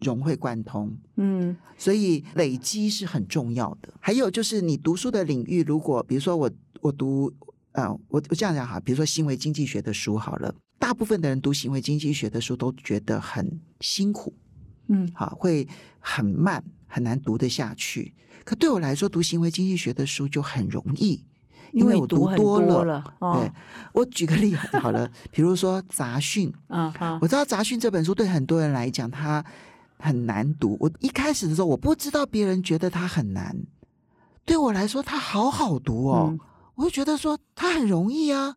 [0.00, 0.96] 融会贯通。
[1.16, 3.92] 嗯所以累积是很重要的。
[4.00, 6.50] 还有就是你读书的领域，如果比如说我
[6.80, 7.30] 我读
[7.72, 14.32] 呃我我这样讲哈，比如说行为经济学的书好了，大部分的人读行为经济学的书都觉得很辛苦，
[14.88, 15.66] 嗯好会
[15.98, 18.12] 很慢，很难读得下去。
[18.44, 21.24] 可对我来说，读行为经济学的书就很容易，
[21.72, 23.04] 因为我读多了，了。
[23.18, 23.52] 哦对，
[23.92, 29.44] 我举个例子好了，比如说杂讯， 嗯好我知道《杂讯》这本书对很多人来讲，它
[29.98, 30.76] 很难读。
[30.78, 33.56] 我一开始的时候，我不知道别人觉得它很难，
[34.44, 36.28] 对我来说，它好好读哦。
[36.30, 36.40] 嗯
[36.76, 38.54] 我就觉得说它很容易啊。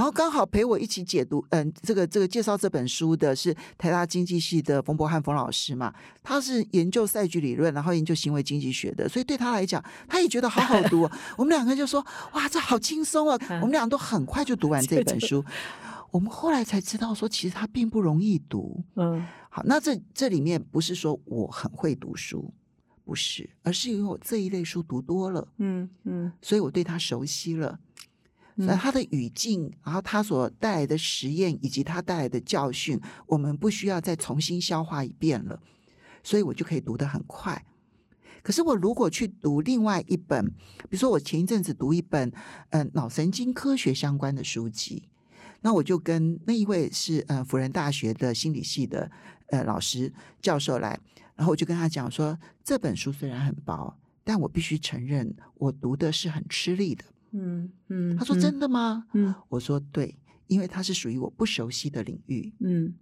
[0.00, 5.92] 然后刚好陪我一起解读，嗯，这个这个介绍这本书的是台大经济系的冯博翰冯老师嘛，
[6.22, 11.12] 他是研究赛局理论，然后研究行为经济学的，所以对他来讲，他也觉得好好读、哦。
[11.36, 13.36] 我们两个就说，哇，这好轻松啊！
[13.60, 15.44] 我们俩都很快就读完这本书。
[16.10, 18.82] 我们后来才知道说，其实它并不容易读。
[18.96, 22.50] 嗯好，那这这里面不是说我很会读书，
[23.04, 27.78] 不是，而是因为我这一类书读多了，嗯嗯所以我对他熟悉了。
[28.60, 35.60] 嗯那它的语境，然后它所带来的实验以及它带来的教训，我们不需要再重新消化一遍了，
[36.22, 37.64] 所以我就可以读得很快。
[38.42, 40.46] 可是我如果去读另外一本，
[40.88, 42.28] 比如说我前一阵子读一本
[42.70, 45.08] 嗯、呃脑神经科学相关的书籍，
[45.60, 49.10] 那我就跟那一位是呃辅仁大学的心理系的
[49.48, 50.98] 呃老师教授来，
[51.36, 53.94] 然后我就跟他讲说，这本书虽然很薄，
[54.24, 57.04] 但我必须承认我读的是很吃力的。
[57.32, 62.52] 嗯嗯，他说：“真的吗？”嗯我说：“对，因为它是属于我不熟悉的领域。
[62.60, 62.94] 嗯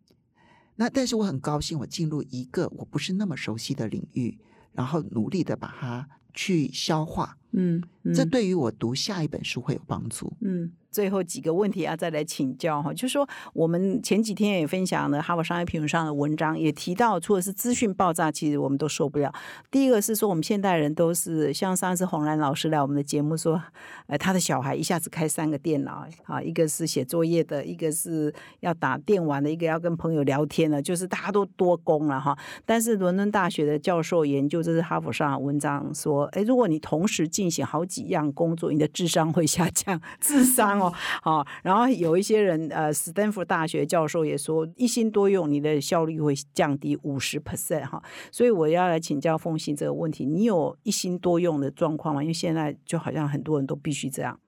[0.77, 4.39] 那但是我很高兴，我进入一个我不是那么熟悉的领域，
[4.73, 7.37] 然后努力的把它去消化。
[7.53, 10.37] 嗯嗯，这对于我读下一本书会有帮助。
[10.41, 19.33] 嗯，最后几个问题要再来请教哈，就是说我们前几天也分享了《哈佛商业评论》上的文章，也提到，除了是资讯爆炸，其实我们都受不了。
[19.71, 23.63] 第一个是说，我们现代人都是像上次洪兰老师来我们的节目说，
[24.07, 32.37] 呃，他的小孩一下子开三个电脑啊，一个是写作业的，一个是要打电玩的，一个要跟朋友聊天的，就是大家都多工了哈。
[32.65, 48.03] 但是伦敦大学的教授研究，这是哈佛上的文章说，哎，如果你同时进行好几样工作，你的智商会下降，智商哦，好、然后有一些人，呃，斯坦福大学教授也说，一心多用，你的效率会降低五十 percent 哈。
[48.31, 52.23] 所以我要来请教凤信这个问题，你有一心多用的状况吗？
[52.23, 54.39] 因为现在就好像很多人都必须这样。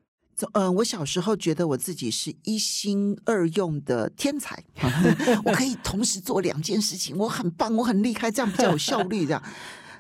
[0.53, 4.65] 嗯，我小时候觉得我自己是一心二用的天才，
[5.45, 9.27] 我可以同时做两件事情，我很棒，我很厉害，这样比较有效率。
[9.27, 9.43] 这样，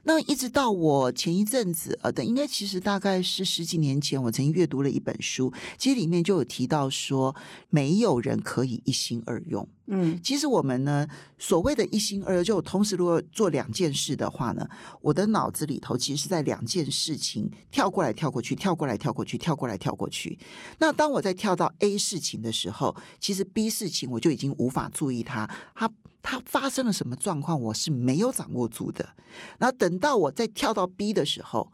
[0.05, 7.35] 那一直到我前一阵子，呃，等应该其实大概是十几年前，我曾经阅读了一本书，其实里面就有提到说，
[7.69, 9.67] 没有人可以一心二用。
[9.93, 11.05] 嗯其实我们呢，
[11.37, 14.65] 所谓的一心二用，就同时如果做两件事的话呢，
[15.01, 20.39] 我的脑子里头其实是在两件事情跳过来跳过去，跳过来跳过去，跳过来跳过去。
[20.79, 25.91] 那当我在跳到 A 事情的时候，其实 B 事情我就已经无法注意它，它
[26.23, 29.15] 它发生了什么状况，我是没有掌握住的。
[29.59, 31.73] 然后等到我再跳到 B 的时候，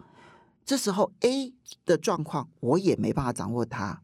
[0.64, 4.02] 这时候 A 的状况我也没办法掌握它，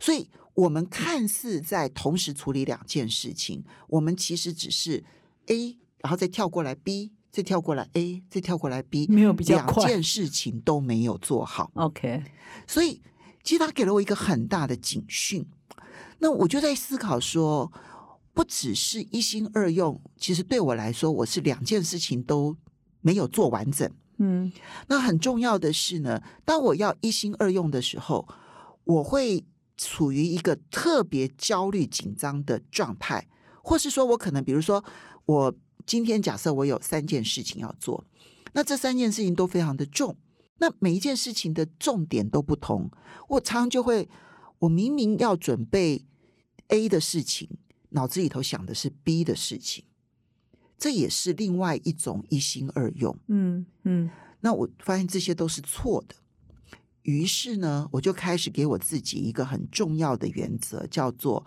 [0.00, 5.04] 所以我们看似在同时处理两件事情，我们其实只是
[5.46, 11.70] A，然后再跳过来 B，再跳过来 A，再跳过来 B，没有比较两件事情都没有做好。
[11.74, 12.24] ，OK，
[12.66, 13.02] 所以
[13.42, 15.46] 其实他给了我一个很大的警讯。
[16.18, 17.70] 那我就在思考说，
[18.36, 22.54] 不只是一心二用，其实对我来说，我是两件事情都
[23.00, 23.90] 没有做完整。
[24.18, 24.52] 嗯
[24.88, 28.28] 那很重要的是呢，当我要一心二用的时候，
[28.84, 29.42] 我会
[29.78, 33.26] 处于一个特别焦虑紧张的状态，
[33.62, 34.84] 或是说我可能，比如说
[35.24, 35.54] 我
[35.86, 38.04] 今天假设我有三件事情要做，
[38.52, 40.14] 那这三件事情都非常的重，
[40.58, 42.90] 那每一件事情的重点都不同，
[43.30, 44.06] 我常常就会，
[44.58, 46.04] 我明明要准备
[46.68, 47.48] A 的事情，
[47.96, 49.84] 脑子里头想的是 B 的事情，
[50.78, 53.18] 这也是另外一种一心二用。
[53.28, 56.14] 嗯嗯那我发现这些都是错的。
[57.02, 61.44] 于是呢，我就开始给我自己一个很重要的原则，叫做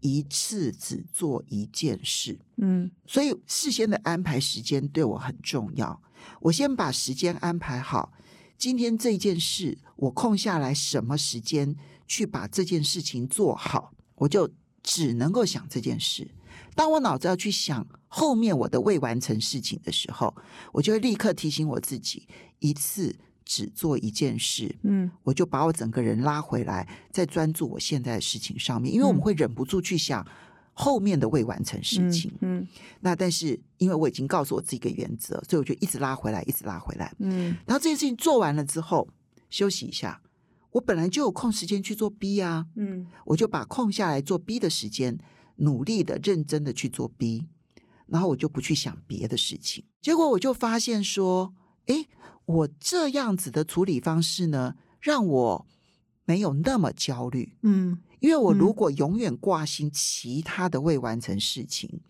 [0.00, 2.38] 一次只做一件事。
[2.56, 6.00] 嗯所以事先的安排时间对我很重要。
[6.42, 8.12] 我先把时间安排好，
[8.56, 11.74] 今天这件事我空下来什么时间
[12.06, 14.48] 去把这件事情做好，我就
[14.88, 16.26] 只能够想这件事。
[16.74, 20.34] 当我脑子要去想后面我的未完成事情的时候，
[20.72, 22.26] 我就会立刻提醒我自己，
[22.60, 23.14] 一次
[23.44, 24.74] 只做一件事。
[24.84, 30.26] 嗯我就把我整个人拉回来，再专注我现在的事情上面，因为我们嗯会忍不住去想
[30.72, 32.32] 后面的未完成事情。
[32.40, 32.66] 嗯
[33.00, 37.12] 那但是因为我已经告诉我自己一个原则，所以我就一直拉回来，一直拉回来。
[37.18, 39.06] 嗯然后这件事情做完了之后，
[39.50, 40.18] 休息一下。
[40.72, 45.18] 我本来就有空时间去做 B 啊，嗯我就把空下来做 B 的时间，
[45.56, 47.46] 努力的、认真的去做 B，
[48.06, 49.84] 然后我就不去想别的事情。
[50.00, 51.54] 结果我就发现说，
[51.86, 52.06] 诶，
[52.44, 55.66] 我这样子的处理方式呢，让我
[56.24, 57.56] 没有那么焦虑。
[57.62, 62.00] 嗯因为我如嗯果永远挂心其他的未完成事情，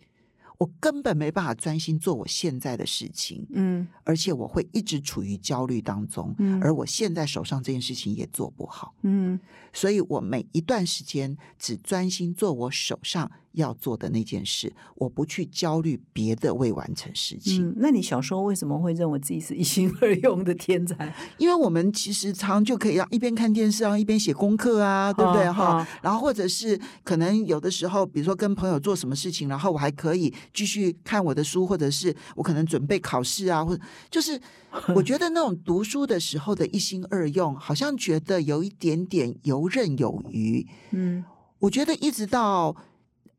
[0.59, 3.87] 我根本没办法专心做我现在的事情，嗯。
[4.03, 6.61] 而且我会一直处于焦虑当中，嗯。
[6.61, 9.39] 而我现在手上这件事情也做不好，嗯。
[9.71, 17.67] 所以我每一段时间只专心做我手上要做的那件事，我不去焦虑别的未完成事情。
[17.67, 21.13] 嗯，那你小时候为什么会认为自己是一心二用的天才？
[21.37, 25.65] 因为我们其实常常就可以让一边看电视啊，一边写功课啊，对不对哦哈？
[25.81, 34.39] 哦然后或者是可能有的时候，比如说跟朋友做什么事情，然后我还可以继续看我的书，或者是我可能准备考试啊，或者就是
[34.95, 40.67] 我觉得那种读书的时候的一心二用，好像觉得有一点点游刃有余。
[40.91, 41.23] 嗯
[41.59, 42.73] 我觉得一直到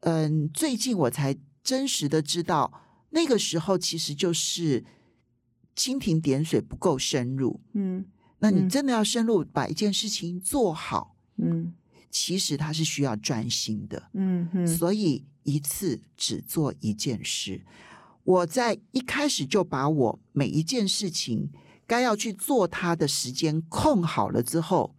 [0.01, 4.84] 嗯最近我才真实的知道，那个时候其实就是
[5.76, 7.61] 蜻蜓点水不够深入。
[7.74, 8.07] 嗯
[8.38, 11.74] 那你嗯真的要深入把一件事情做好，嗯
[12.11, 17.64] 其实它是需要专心的，嗯哼所以一次只做一件事。
[18.24, 21.51] 我在一开始就把我每一件事情
[21.86, 24.94] 该要去做它的时间空好了之后，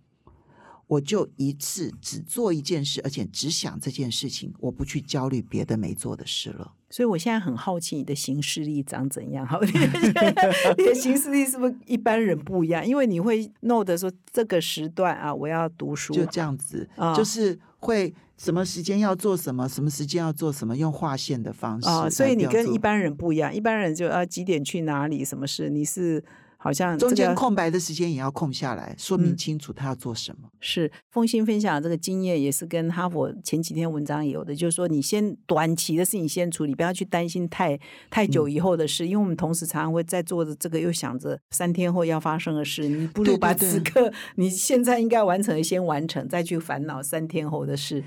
[0.91, 6.73] 我就一次只做一件事，而且只想这件事情，我不去焦虑别的没做的事了。
[6.89, 9.47] 所以我现在很好奇你的行事力长怎样？
[9.47, 12.85] 好， 你的行事力是不是一般人不一样？
[12.85, 23.55] 因为你会 know 的说这个时段啊，我要读书，就这样子，啊就是会什么时间要做什么，什么时间要做什么，用划线的方式啊，所以你跟一般人不一样。
[23.55, 25.69] 一般人就要几点去哪里，什么事？
[25.69, 26.21] 你是
[26.63, 30.47] 好像中这个间空白的时间也要空下来，说明嗯清楚他要做什么。
[30.59, 37.75] 是风心分享的这个经验，也是跟哈佛前几天文章有的，就是说你先短期的事情先处理，不要去担心太
[38.11, 48.03] 太久嗯以后的事，因为我们同时常常会在做着这个，又想着三天后要发生的事，你不如把此刻你现在应该完成的先完成，再去烦恼三天后的事。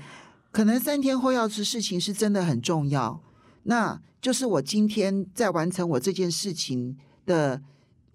[0.51, 3.19] 可能三天后要是事情是真的很重要，
[3.63, 7.61] 那就是我今天在完成我这件事情的，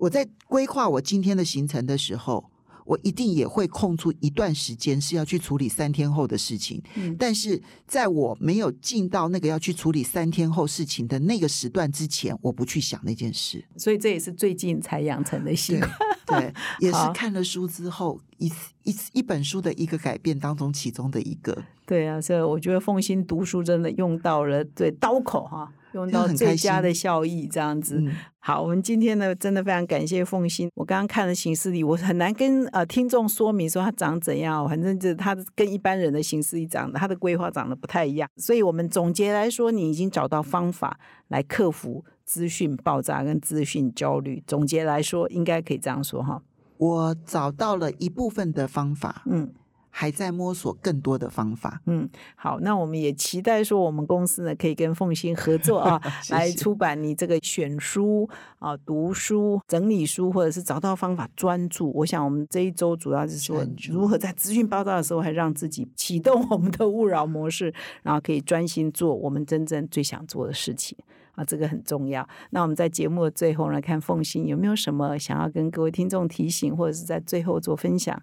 [0.01, 2.42] 我在规划我今天的行程的时候，
[2.86, 6.82] 我一定也会空出一段时间是要去处理三天后的事情。
[6.96, 13.62] 嗯但是在我没有进到那个要去处理三天后事情的那个时段之前，我不去想那件事。
[13.76, 15.90] 所以这也是最近才养成的习惯。
[16.26, 21.62] 对， 也是看了书之后一次一次一本书的一个改变当中其中的一个。
[21.86, 27.99] 对啊，所以我觉得凤心读书真的用到了对刀口哈，用到最佳的效益，这样子。
[28.01, 30.70] 嗯好，我们今天呢，真的非常感谢凤心。
[30.74, 38.26] 我刚刚看了行事历，我很难跟呃听众说明说他长怎样哦，反正就是他跟一般人的行事历长得，他的规划长得不太一样。
[38.36, 44.43] 所以我们总结来说，你已经找到方法来克服资讯爆炸跟资讯焦虑。
[44.47, 46.43] 总结来说，应该可以这样说哈。
[46.78, 49.53] 我找到了一部分的方法，嗯。
[49.91, 51.80] 还在摸索更多的方法。
[51.86, 58.28] 嗯，好，那我们也期待说，我们公司呢可以跟凤欣合作啊， 谢来出版你这个选书
[58.59, 61.93] 啊、读书、整理书，或者是找到方法专注。
[61.95, 70.97] 我想我们这一周主要是说如何在资讯爆炸的时候，还让自己启动我们的勿扰模式，然后可以专心做我们真正最想做的事情。
[71.32, 72.28] 啊，这个很重要。
[72.51, 78.20] 那我们在节目的最后呢，看凤欣有没有什么想要跟各位听众提醒，或者是在最后做分享。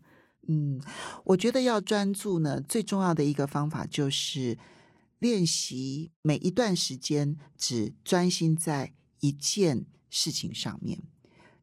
[0.47, 0.81] 嗯，
[1.25, 4.57] 我觉得要专注呢，最重要的一个方法就是
[5.19, 10.99] 练习每一段时间只专心在一件事情上面。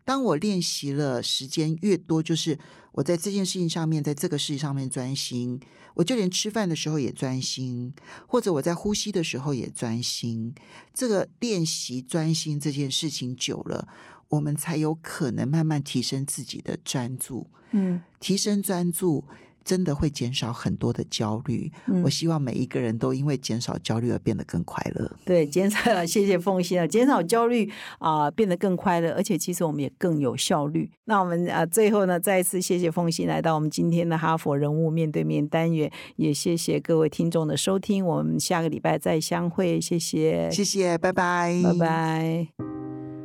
[0.04, 2.58] 当我练习了时间越多，就是
[2.92, 5.58] 我在这件事情上面，在这个事情上面专心，
[5.94, 7.94] 我就连吃饭的时候也专心，
[8.28, 10.54] 或者我在呼吸的时候也专心。
[10.92, 13.88] 这个练习专心这件事情久了，
[14.34, 17.46] 我们才有可能慢慢提升自己的专注。
[17.72, 19.24] 嗯提升专注，
[19.64, 21.72] 真的会减少很多的焦虑。
[22.04, 25.10] 我希望每一个人都因为减少焦虑而变得更快乐。
[25.24, 27.68] 对，减少了谢谢凤欣啊，减少焦虑
[27.98, 30.88] 啊，变得更快乐，而且其实我们也更有效率。
[31.06, 38.06] 那我们啊，最后呢，再一次谢谢凤欣来到我们今天的哈佛人物面对面单元，也谢谢各位听众的收听。
[38.06, 43.13] 我们下个礼拜再相会，谢谢，谢谢，拜拜，拜拜。